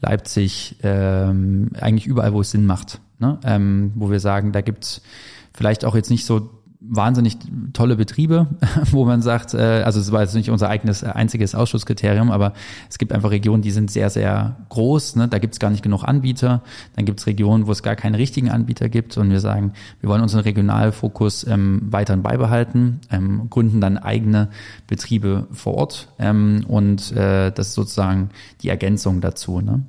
[0.00, 3.00] Leipzig, ähm, eigentlich überall, wo es Sinn macht.
[3.20, 3.38] Ne?
[3.44, 5.02] Ähm, wo wir sagen, da gibt's
[5.54, 6.50] vielleicht auch jetzt nicht so
[6.84, 7.38] wahnsinnig
[7.72, 8.48] tolle Betriebe,
[8.90, 12.54] wo man sagt, äh, also es war jetzt nicht unser eigenes äh, einziges Ausschusskriterium, aber
[12.90, 15.28] es gibt einfach Regionen, die sind sehr, sehr groß, ne?
[15.28, 16.62] da gibt es gar nicht genug Anbieter.
[16.96, 20.08] Dann gibt es Regionen, wo es gar keinen richtigen Anbieter gibt und wir sagen, wir
[20.08, 24.48] wollen unseren Regionalfokus ähm, weiterhin beibehalten, ähm, gründen dann eigene
[24.88, 28.30] Betriebe vor Ort ähm, und äh, das ist sozusagen
[28.62, 29.60] die Ergänzung dazu.
[29.60, 29.82] Ne?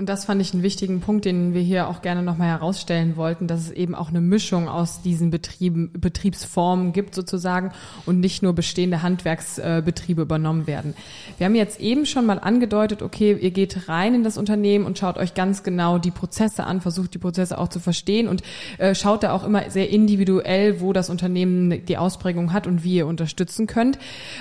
[0.00, 3.46] Und das fand ich einen wichtigen Punkt, den wir hier auch gerne nochmal herausstellen wollten,
[3.46, 7.72] dass es eben auch eine Mischung aus diesen Betrieben, Betriebsformen gibt sozusagen
[8.06, 10.94] und nicht nur bestehende Handwerksbetriebe übernommen werden.
[11.36, 14.96] Wir haben jetzt eben schon mal angedeutet, okay, ihr geht rein in das Unternehmen und
[14.96, 18.42] schaut euch ganz genau die Prozesse an, versucht die Prozesse auch zu verstehen und
[18.78, 22.94] äh, schaut da auch immer sehr individuell, wo das Unternehmen die Ausprägung hat und wie
[22.94, 23.98] ihr unterstützen könnt.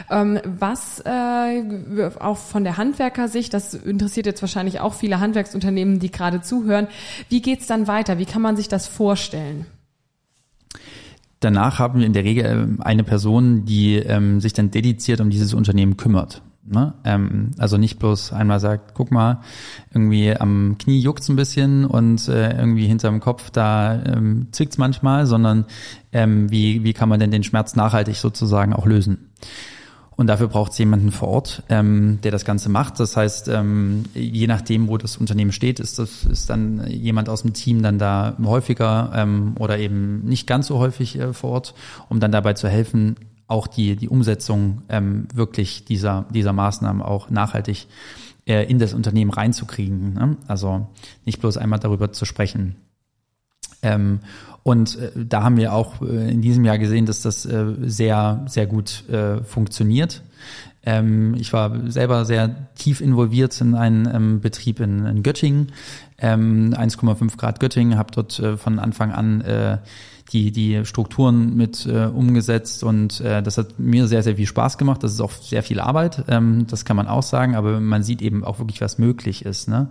[0.10, 6.00] Ähm, was äh, auch von der Handwerkersicht, das interessiert jetzt wahrscheinlich auch viele Handwerker, Handwerksunternehmen,
[6.00, 6.88] die gerade zuhören.
[7.30, 8.18] Wie geht's dann weiter?
[8.18, 9.66] Wie kann man sich das vorstellen?
[11.40, 15.30] Danach haben wir in der Regel ähm, eine Person, die ähm, sich dann dediziert um
[15.30, 16.42] dieses Unternehmen kümmert.
[16.66, 16.94] Ne?
[17.06, 19.40] Ähm, also nicht bloß einmal sagt, guck mal,
[19.94, 25.26] irgendwie am Knie juckt's ein bisschen und äh, irgendwie hinterm Kopf da ähm, zwickt's manchmal,
[25.26, 25.66] sondern
[26.12, 29.30] ähm, wie, wie kann man denn den Schmerz nachhaltig sozusagen auch lösen?
[30.20, 33.00] Und dafür braucht es jemanden vor Ort, ähm, der das Ganze macht.
[33.00, 37.44] Das heißt, ähm, je nachdem, wo das Unternehmen steht, ist das ist dann jemand aus
[37.44, 41.74] dem Team dann da häufiger ähm, oder eben nicht ganz so häufig äh, vor Ort,
[42.10, 43.16] um dann dabei zu helfen,
[43.48, 47.88] auch die die Umsetzung ähm, wirklich dieser dieser Maßnahmen auch nachhaltig
[48.46, 50.16] äh, in das Unternehmen reinzukriegen.
[50.16, 50.36] Ne?
[50.50, 50.90] Also
[51.24, 52.76] nicht bloß einmal darüber zu sprechen.
[53.82, 54.20] Ähm,
[54.64, 58.46] und äh, da haben wir auch äh, in diesem Jahr gesehen, dass das äh, sehr,
[58.48, 60.24] sehr gut äh, funktioniert.
[60.86, 65.72] Ähm, ich war selber sehr tief involviert in einen ähm, Betrieb in, in Göttingen,
[66.22, 69.78] 1,5 ähm, Grad Göttingen, habe dort äh, von Anfang an äh,
[70.30, 74.78] die, die Strukturen mit äh, umgesetzt und äh, das hat mir sehr, sehr viel Spaß
[74.78, 75.04] gemacht.
[75.04, 78.22] Das ist auch sehr viel Arbeit, ähm, das kann man auch sagen, aber man sieht
[78.22, 79.68] eben auch wirklich, was möglich ist.
[79.68, 79.90] Ne?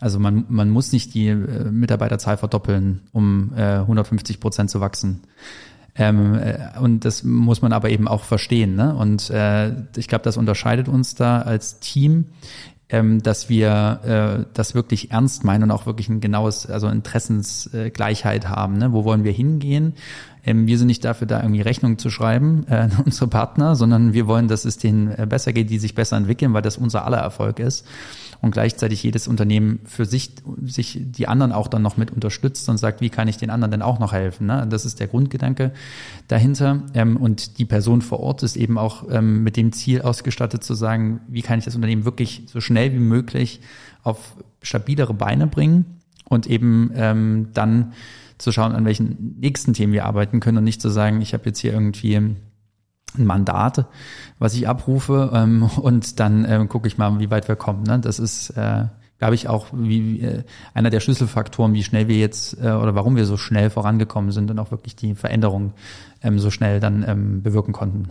[0.00, 5.22] Also man, man muss nicht die äh, Mitarbeiterzahl verdoppeln, um äh, 150 Prozent zu wachsen.
[5.94, 8.74] Ähm, äh, und das muss man aber eben auch verstehen.
[8.74, 8.94] Ne?
[8.94, 12.26] Und äh, ich glaube, das unterscheidet uns da als Team,
[12.92, 18.48] ähm, dass wir äh, das wirklich ernst meinen und auch wirklich ein genaues, also Interessensgleichheit
[18.48, 18.76] haben.
[18.76, 18.92] Ne?
[18.92, 19.94] Wo wollen wir hingehen?
[20.44, 24.12] Ähm, wir sind nicht dafür da, irgendwie Rechnungen zu schreiben äh, an unsere Partner, sondern
[24.12, 27.04] wir wollen, dass es denen äh, besser geht, die sich besser entwickeln, weil das unser
[27.04, 27.86] aller Erfolg ist
[28.42, 30.32] und gleichzeitig jedes Unternehmen für sich,
[30.64, 33.70] sich die anderen auch dann noch mit unterstützt und sagt, wie kann ich den anderen
[33.70, 34.48] denn auch noch helfen?
[34.48, 34.66] Ne?
[34.68, 35.72] Das ist der Grundgedanke
[36.26, 36.82] dahinter.
[36.92, 40.74] Ähm, und die Person vor Ort ist eben auch ähm, mit dem Ziel ausgestattet zu
[40.74, 43.60] sagen, wie kann ich das Unternehmen wirklich so schnell wie möglich
[44.02, 47.92] auf stabilere Beine bringen und eben ähm, dann
[48.42, 51.46] zu schauen, an welchen nächsten Themen wir arbeiten können und nicht zu sagen, ich habe
[51.46, 52.36] jetzt hier irgendwie ein
[53.16, 53.86] Mandat,
[54.38, 57.82] was ich abrufe ähm, und dann ähm, gucke ich mal, wie weit wir kommen.
[57.82, 58.00] Ne?
[58.00, 58.86] Das ist, äh,
[59.18, 63.16] glaube ich, auch wie, äh, einer der Schlüsselfaktoren, wie schnell wir jetzt äh, oder warum
[63.16, 65.72] wir so schnell vorangekommen sind und auch wirklich die Veränderung
[66.22, 68.08] ähm, so schnell dann ähm, bewirken konnten.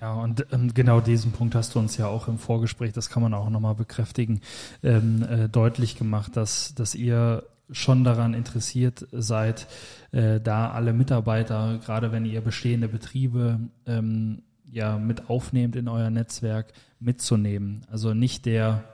[0.00, 3.22] Ja, und ähm, genau diesen Punkt hast du uns ja auch im Vorgespräch, das kann
[3.22, 4.40] man auch nochmal bekräftigen,
[4.82, 9.66] ähm, äh, deutlich gemacht, dass, dass ihr schon daran interessiert seid,
[10.12, 16.10] äh, da alle Mitarbeiter, gerade wenn ihr bestehende Betriebe ähm, ja mit aufnehmt in euer
[16.10, 17.82] Netzwerk, mitzunehmen.
[17.90, 18.84] Also nicht der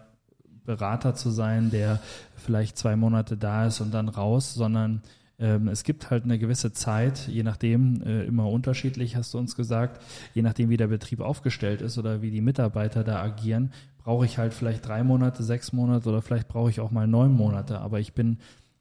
[0.64, 2.01] Berater zu sein, der
[2.37, 5.03] vielleicht zwei Monate da ist und dann raus, sondern
[5.39, 9.57] ähm, es gibt halt eine gewisse Zeit, je nachdem, äh, immer unterschiedlich, hast du uns
[9.57, 10.03] gesagt,
[10.35, 14.39] je nachdem, wie der Betrieb aufgestellt ist oder wie die Mitarbeiter da agieren, brauche ich
[14.39, 17.79] halt vielleicht drei Monate, sechs Monate oder vielleicht brauche ich auch mal neun Monate.
[17.81, 18.39] Aber ich bin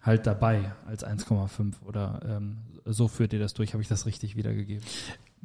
[0.08, 3.74] halt dabei als 1,5 oder ähm, so führt ihr das durch.
[3.74, 4.84] Habe ich das richtig wiedergegeben?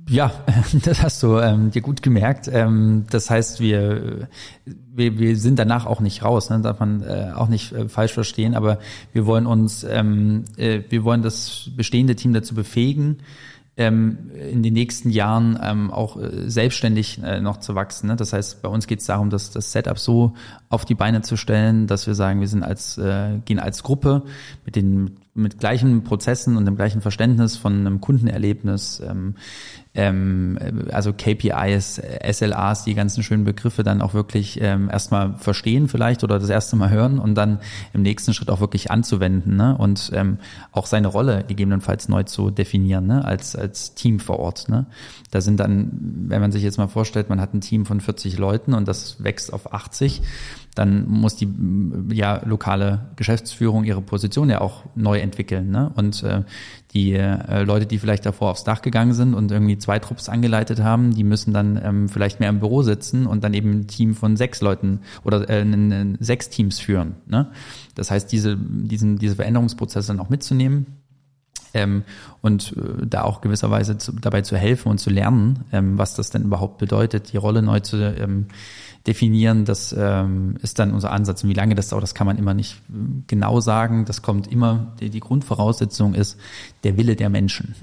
[0.08, 0.32] Ja,
[0.84, 2.48] das hast du ähm, dir gut gemerkt.
[2.52, 4.28] Ähm, das heißt, wir,
[4.64, 6.60] wir, wir sind danach auch nicht raus, ne?
[6.60, 8.78] darf man äh, auch nicht äh, falsch verstehen, aber
[9.12, 13.18] wir wollen uns, ähm, äh, wir wollen das bestehende Team dazu befähigen,
[13.76, 18.08] ähm, in den nächsten Jahren ähm, auch äh, selbstständig äh, noch zu wachsen.
[18.08, 18.16] Ne?
[18.16, 20.34] Das heißt, bei uns geht es darum, dass das Setup so
[20.68, 24.24] auf die Beine zu stellen, dass wir sagen, wir sind als äh, gehen als Gruppe
[24.66, 29.36] mit den mit gleichen Prozessen und dem gleichen Verständnis von einem Kundenerlebnis, ähm,
[29.94, 30.58] ähm,
[30.90, 32.02] also KPIs,
[32.32, 36.76] SLAs, die ganzen schönen Begriffe dann auch wirklich ähm, erstmal verstehen vielleicht oder das erste
[36.76, 37.60] Mal hören und dann
[37.94, 39.76] im nächsten Schritt auch wirklich anzuwenden ne?
[39.76, 40.38] und ähm,
[40.70, 43.24] auch seine Rolle gegebenenfalls neu zu definieren ne?
[43.24, 44.68] als, als Team vor Ort.
[44.68, 44.86] Ne?
[45.30, 45.90] Da sind dann,
[46.28, 49.24] wenn man sich jetzt mal vorstellt, man hat ein Team von 40 Leuten und das
[49.24, 50.20] wächst auf 80,
[50.74, 51.48] dann muss die
[52.12, 55.70] ja lokale Geschäftsführung ihre Position ja auch neu entwickeln.
[55.70, 55.92] Ne?
[55.96, 56.42] Und äh,
[56.94, 60.80] die äh, Leute, die vielleicht davor aufs Dach gegangen sind und irgendwie zwei Trupps angeleitet
[60.80, 64.14] haben, die müssen dann ähm, vielleicht mehr im Büro sitzen und dann eben ein Team
[64.14, 67.16] von sechs Leuten oder äh, n, sechs Teams führen.
[67.26, 67.50] Ne?
[67.94, 71.01] Das heißt, diese, diesen, diese Veränderungsprozesse dann auch mitzunehmen
[71.74, 72.04] Ähm,
[72.40, 76.30] und äh, da auch gewisserweise zu, dabei zu helfen und zu lernen, ähm, was das
[76.30, 78.46] denn überhaupt bedeutet, die Rolle neu zu ähm,
[79.06, 81.42] definieren, das ähm, ist dann unser Ansatz.
[81.42, 84.04] Und wie lange das dauert, das kann man immer nicht äh, genau sagen.
[84.04, 86.38] Das kommt immer, die, die Grundvoraussetzung ist
[86.84, 87.74] der Wille der Menschen.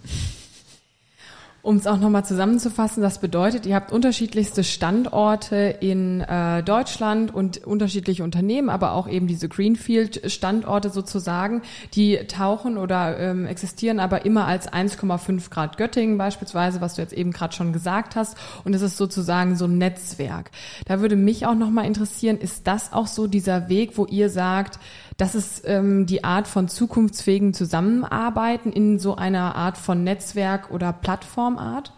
[1.61, 7.65] Um es auch nochmal zusammenzufassen, das bedeutet, ihr habt unterschiedlichste Standorte in äh, Deutschland und
[7.65, 11.61] unterschiedliche Unternehmen, aber auch eben diese Greenfield-Standorte sozusagen,
[11.95, 17.13] die tauchen oder ähm, existieren aber immer als 1,5 Grad Göttingen beispielsweise, was du jetzt
[17.13, 18.37] eben gerade schon gesagt hast.
[18.63, 20.51] Und es ist sozusagen so ein Netzwerk.
[20.85, 24.79] Da würde mich auch nochmal interessieren, ist das auch so dieser Weg, wo ihr sagt,
[25.19, 30.93] das ist ähm, die Art von zukunftsfähigen Zusammenarbeiten in so einer Art von Netzwerk oder
[30.93, 31.91] Plattformart?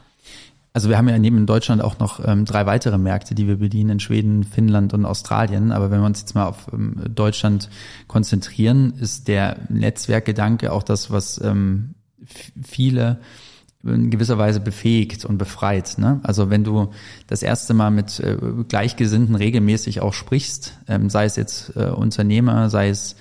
[0.74, 3.92] Also wir haben ja neben Deutschland auch noch ähm, drei weitere Märkte, die wir bedienen
[3.92, 5.72] in Schweden, Finnland und Australien.
[5.72, 7.70] Aber wenn wir uns jetzt mal auf ähm, Deutschland
[8.08, 11.94] konzentrieren, ist der Netzwerkgedanke auch das, was ähm,
[12.64, 13.20] viele
[13.84, 15.98] in gewisser Weise befähigt und befreit.
[15.98, 16.20] Ne?
[16.24, 16.92] Also wenn du
[17.28, 22.70] das erste Mal mit äh, Gleichgesinnten regelmäßig auch sprichst, ähm, sei es jetzt äh, Unternehmer,
[22.70, 23.16] sei es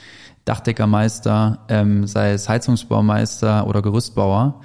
[0.44, 4.60] Dachdeckermeister, ähm, sei es Heizungsbaumeister oder Gerüstbauer,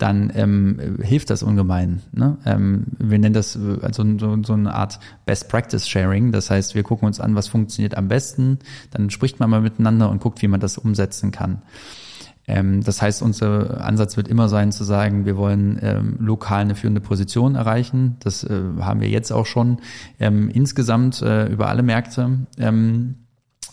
[0.00, 2.00] dann ähm, hilft das ungemein.
[2.12, 2.38] Ne?
[2.46, 6.32] Ähm, wir nennen das äh, also so, so eine Art Best Practice Sharing.
[6.32, 8.58] Das heißt, wir gucken uns an, was funktioniert am besten,
[8.92, 11.62] dann spricht man mal miteinander und guckt, wie man das umsetzen kann.
[12.46, 16.74] Ähm, das heißt, unser Ansatz wird immer sein zu sagen, wir wollen ähm, lokal eine
[16.74, 18.16] führende Position erreichen.
[18.20, 19.78] Das äh, haben wir jetzt auch schon
[20.18, 22.46] ähm, insgesamt äh, über alle Märkte.
[22.58, 23.16] Ähm,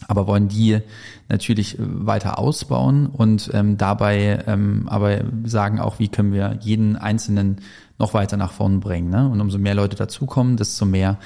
[0.07, 0.79] aber wollen die
[1.27, 7.61] natürlich weiter ausbauen und ähm, dabei ähm, aber sagen auch, wie können wir jeden Einzelnen
[7.97, 9.09] noch weiter nach vorn bringen.
[9.09, 9.27] Ne?
[9.27, 11.17] Und umso mehr Leute dazukommen, desto mehr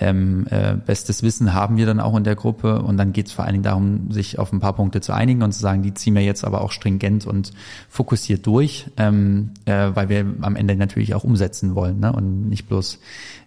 [0.00, 3.32] ähm, äh, bestes Wissen haben wir dann auch in der Gruppe und dann geht es
[3.32, 5.94] vor allen Dingen darum, sich auf ein paar Punkte zu einigen und zu sagen, die
[5.94, 7.52] ziehen wir jetzt aber auch stringent und
[7.88, 12.12] fokussiert durch, ähm, äh, weil wir am Ende natürlich auch umsetzen wollen ne?
[12.12, 12.98] und nicht bloß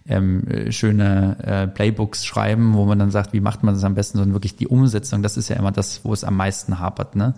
[0.08, 4.18] ähm, schöne äh, Playbooks schreiben, wo man dann sagt, wie macht man das am besten,
[4.18, 7.16] sondern wirklich die Umsetzung, das ist ja immer das, wo es am meisten hapert.
[7.16, 7.34] Ne?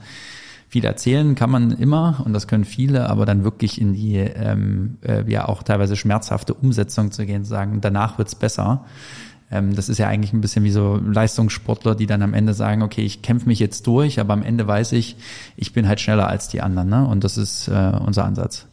[0.75, 4.99] Viel erzählen kann man immer und das können viele, aber dann wirklich in die ähm,
[5.03, 8.85] äh, ja auch teilweise schmerzhafte Umsetzung zu gehen, sagen, danach wird's besser.
[9.53, 12.83] Ähm, das ist ja eigentlich ein bisschen wie so Leistungssportler, die dann am Ende sagen,
[12.83, 15.15] okay, ich kämpfe mich jetzt durch, aber am Ende weiß ich,
[15.55, 16.89] ich bin halt schneller als die anderen.
[16.89, 17.07] Ne?
[17.07, 18.67] Und das ist äh, unser Ansatz.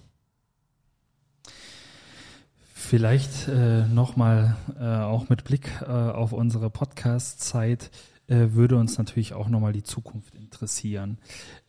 [2.74, 7.92] Vielleicht äh, nochmal äh, auch mit Blick äh, auf unsere Podcast-Zeit
[8.32, 11.18] würde uns natürlich auch nochmal die Zukunft interessieren.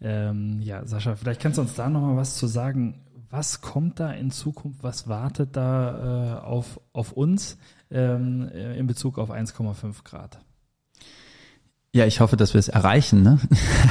[0.00, 3.00] Ähm, ja, Sascha, vielleicht kannst du uns da nochmal was zu sagen.
[3.30, 4.82] Was kommt da in Zukunft?
[4.82, 7.58] Was wartet da äh, auf, auf uns
[7.90, 10.40] ähm, äh, in Bezug auf 1,5 Grad?
[11.94, 13.22] Ja, ich hoffe, dass wir es erreichen.
[13.22, 13.38] Ne?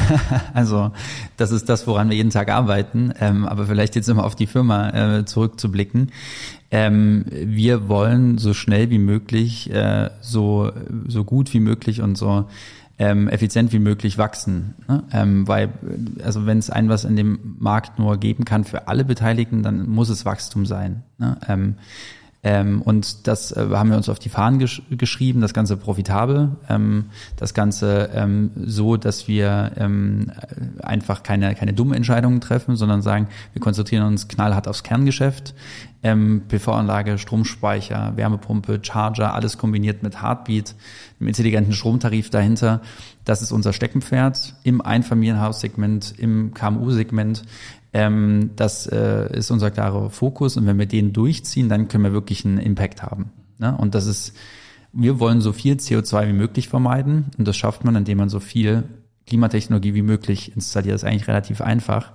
[0.55, 0.91] also
[1.37, 3.13] das ist das, woran wir jeden Tag arbeiten.
[3.19, 4.89] Ähm, aber vielleicht jetzt immer auf die Firma
[5.19, 6.11] äh, zurückzublicken.
[6.71, 10.71] Ähm, wir wollen so schnell wie möglich, äh, so
[11.07, 12.45] so gut wie möglich und so
[12.97, 14.73] ähm, effizient wie möglich wachsen.
[14.87, 15.03] Ne?
[15.13, 15.69] Ähm, weil,
[16.23, 19.87] also wenn es ein was in dem Markt nur geben kann für alle Beteiligten, dann
[19.87, 21.03] muss es Wachstum sein.
[21.19, 21.37] Ne?
[21.47, 21.75] Ähm,
[22.43, 26.49] ähm, und das äh, haben wir uns auf die Fahnen gesch geschrieben, das Ganze profitabel,
[26.69, 30.31] ähm, das Ganze ähm, so, dass wir ähm,
[30.81, 35.53] einfach keine, keine dummen Entscheidungen treffen, sondern sagen, wir konzentrieren uns knallhart aufs Kerngeschäft.
[36.03, 40.73] Ähm, PV-Anlage, Stromspeicher, Wärmepumpe, Charger, alles kombiniert mit Heartbeat,
[41.19, 42.81] einem intelligenten Stromtarif dahinter.
[43.23, 47.43] Das ist unser Steckenpferd im Einfamilienhaussegment, im KMU-Segment.
[47.93, 52.13] Ähm, das äh, ist unser klarer Fokus und wenn wir den durchziehen, dann können wir
[52.13, 53.31] wirklich einen Impact haben.
[53.57, 53.75] Ne?
[53.77, 54.33] Und das ist,
[54.93, 58.39] wir wollen so viel CO2 wie möglich vermeiden und das schafft man, indem man so
[58.39, 58.83] viel
[59.27, 60.95] Klimatechnologie wie möglich installiert.
[60.95, 62.11] Das ist eigentlich relativ einfach.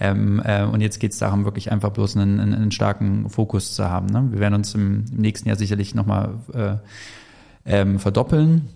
[0.00, 3.74] Ähm, äh, und jetzt geht es darum, wirklich einfach bloß einen, einen, einen starken Fokus
[3.74, 4.06] zu haben.
[4.06, 4.28] Ne?
[4.32, 6.76] Wir werden uns im, im nächsten Jahr sicherlich nochmal äh,
[7.64, 8.68] ähm, verdoppeln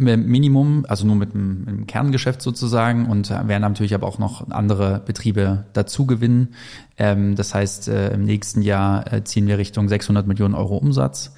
[0.00, 4.50] Minimum, also nur mit dem, mit dem Kerngeschäft sozusagen und werden natürlich aber auch noch
[4.50, 6.54] andere Betriebe dazu gewinnen.
[6.96, 11.32] Ähm, das heißt, äh, im nächsten Jahr äh, ziehen wir Richtung 600 Millionen Euro Umsatz.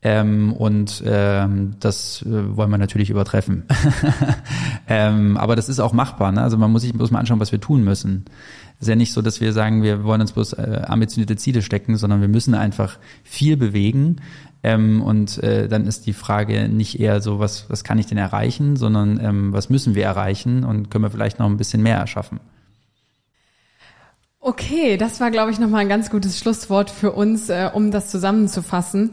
[0.00, 3.64] Ähm, und ähm, das äh, wollen wir natürlich übertreffen.
[4.88, 6.30] ähm, aber das ist auch machbar.
[6.30, 6.40] Ne?
[6.40, 8.26] Also man muss sich bloß mal anschauen, was wir tun müssen.
[8.76, 11.62] Es ist ja nicht so, dass wir sagen, wir wollen uns bloß äh, ambitionierte Ziele
[11.62, 14.16] stecken, sondern wir müssen einfach viel bewegen.
[14.62, 18.18] Ähm, und äh, dann ist die Frage nicht eher so, was, was kann ich denn
[18.18, 21.96] erreichen, sondern ähm, was müssen wir erreichen und können wir vielleicht noch ein bisschen mehr
[21.96, 22.40] erschaffen.
[24.40, 28.08] Okay, das war, glaube ich, nochmal ein ganz gutes Schlusswort für uns, äh, um das
[28.08, 29.10] zusammenzufassen.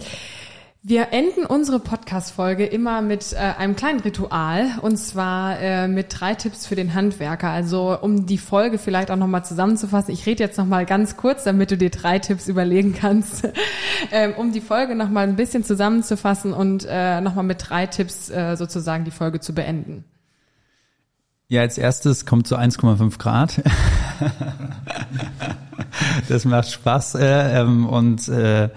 [0.87, 6.35] Wir enden unsere Podcast-Folge immer mit äh, einem kleinen Ritual und zwar äh, mit drei
[6.35, 7.49] Tipps für den Handwerker.
[7.49, 10.13] Also um die Folge vielleicht auch nochmal zusammenzufassen.
[10.13, 13.49] Ich rede jetzt nochmal ganz kurz, damit du dir drei Tipps überlegen kannst,
[14.11, 18.55] ähm, um die Folge nochmal ein bisschen zusammenzufassen und äh, nochmal mit drei Tipps äh,
[18.55, 20.03] sozusagen die Folge zu beenden.
[21.47, 23.59] Ja, als erstes kommt zu 1,5 Grad.
[26.29, 28.69] das macht Spaß äh, ähm, und äh,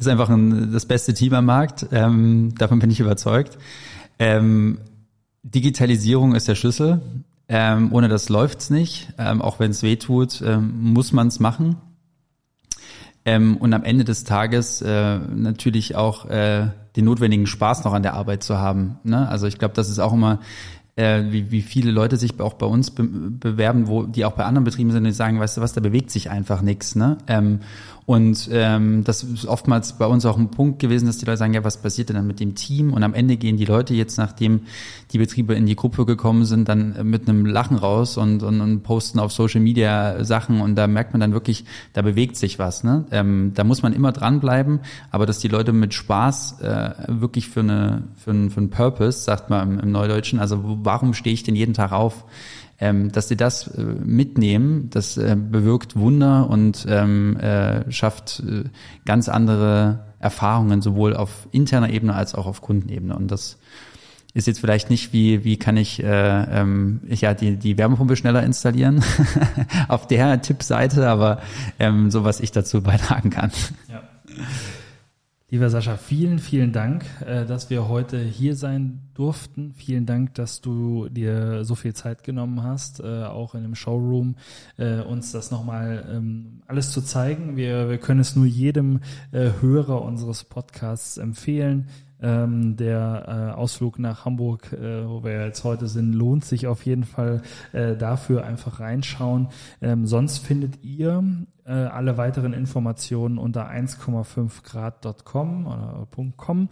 [0.00, 1.86] ist einfach ein, das beste Team am Markt.
[1.92, 3.58] Ähm, davon bin ich überzeugt.
[4.18, 4.78] Ähm,
[5.42, 7.00] Digitalisierung ist der Schlüssel.
[7.48, 9.12] Ähm, ohne das läuft's nicht.
[9.18, 11.76] Ähm, auch wenn es weh tut, ähm, muss man es machen.
[13.24, 18.02] Ähm, und am Ende des Tages äh, natürlich auch äh, den notwendigen Spaß noch an
[18.02, 18.98] der Arbeit zu haben.
[19.04, 19.28] Ne?
[19.28, 20.40] Also ich glaube, das ist auch immer
[20.96, 24.44] äh, wie, wie viele Leute sich auch bei uns be bewerben, wo die auch bei
[24.44, 26.94] anderen Betrieben sind, die sagen, weißt du was, da bewegt sich einfach nichts.
[26.94, 27.18] Ne?
[27.26, 27.60] Ähm,
[28.10, 31.54] und ähm, das ist oftmals bei uns auch ein Punkt gewesen, dass die Leute sagen,
[31.54, 32.92] ja, was passiert denn dann mit dem Team?
[32.92, 34.62] Und am Ende gehen die Leute jetzt, nachdem
[35.12, 38.82] die Betriebe in die Gruppe gekommen sind, dann mit einem Lachen raus und, und, und
[38.82, 42.82] posten auf Social Media Sachen und da merkt man dann wirklich, da bewegt sich was.
[42.82, 43.04] Ne?
[43.12, 44.80] Ähm, da muss man immer dranbleiben,
[45.12, 49.20] aber dass die Leute mit Spaß äh, wirklich für eine für einen, für einen Purpose,
[49.20, 52.24] sagt man im, im Neudeutschen, also warum stehe ich denn jeden Tag auf?
[52.80, 58.64] Ähm, dass sie das äh, mitnehmen, das äh, bewirkt Wunder und ähm, äh, schafft äh,
[59.04, 63.14] ganz andere Erfahrungen, sowohl auf interner Ebene als auch auf Kundenebene.
[63.14, 63.58] Und das
[64.32, 68.42] ist jetzt vielleicht nicht, wie, wie kann ich, äh, ähm, ja, die, die Wärmepumpe schneller
[68.42, 69.02] installieren
[69.88, 71.40] auf der Tippseite, aber
[71.78, 73.50] ähm, so, was ich dazu beitragen kann.
[73.88, 74.02] Ja.
[75.52, 79.74] Lieber Sascha, vielen, vielen Dank, äh, dass wir heute hier sein durften.
[79.74, 84.36] Vielen Dank, dass du dir so viel Zeit genommen hast, äh, auch in dem Showroom,
[84.76, 87.56] äh, uns das nochmal ähm, alles zu zeigen.
[87.56, 89.00] Wir, wir können es nur jedem
[89.32, 91.88] Hörer unseres Podcasts empfehlen.
[92.22, 96.84] Ähm, der äh, Ausflug nach Hamburg, äh, wo wir jetzt heute sind, lohnt sich auf
[96.84, 97.42] jeden Fall
[97.72, 99.48] äh, dafür einfach reinschauen.
[99.80, 101.22] Ähm, sonst findet ihr
[101.70, 106.68] äh, alle weiteren Informationen unter 1,5grad.com oder .com.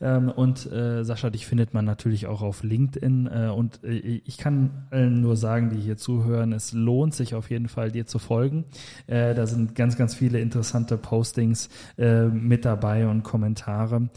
[0.00, 3.26] Ähm, und äh, Sascha, dich findet man natürlich auch auf LinkedIn.
[3.26, 7.68] Äh, und ich kann allen nur sagen, die hier zuhören, es lohnt sich auf jeden
[7.68, 8.64] Fall, dir zu folgen.
[9.06, 14.08] Da sind ganz, ganz viele interessante Postings mit dabei und Kommentare.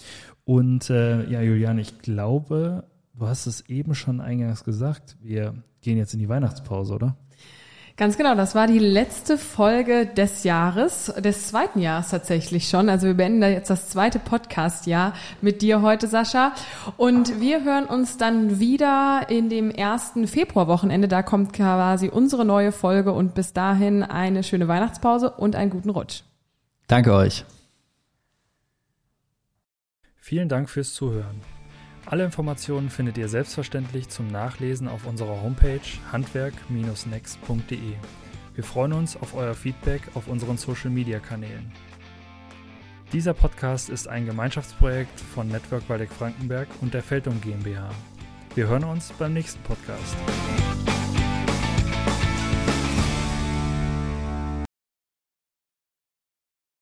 [0.52, 2.84] Und äh, ja, Julian, ich glaube,
[3.14, 7.16] du hast es eben schon eingangs gesagt, wir gehen jetzt in die Weihnachtspause, oder?
[7.95, 12.89] Ganz genau, das war die letzte Folge des Jahres, des zweiten Jahres tatsächlich schon.
[12.89, 16.52] Also wir beenden da jetzt das zweite Podcast-Jahr mit dir heute, Sascha.
[16.97, 21.08] Und wir hören uns dann wieder in dem ersten Februarwochenende.
[21.08, 25.91] Da kommt quasi unsere neue Folge und bis dahin eine schöne Weihnachtspause und einen guten
[25.91, 26.24] Rutsch.
[26.88, 27.45] Danke euch.
[30.32, 31.42] Vielen Dank fürs Zuhören.
[32.06, 37.96] Alle Informationen findet ihr selbstverständlich zum Nachlesen auf unserer Homepage handwerk-next.de.
[38.56, 41.74] Wir freuen uns auf euer Feedback auf unseren Social-Media-Kanälen.
[43.12, 47.90] Dieser Podcast ist ein Gemeinschaftsprojekt von Network Waldeck Frankenberg und der Feldung GmbH.
[48.56, 50.16] Wir hören uns beim nächsten Podcast.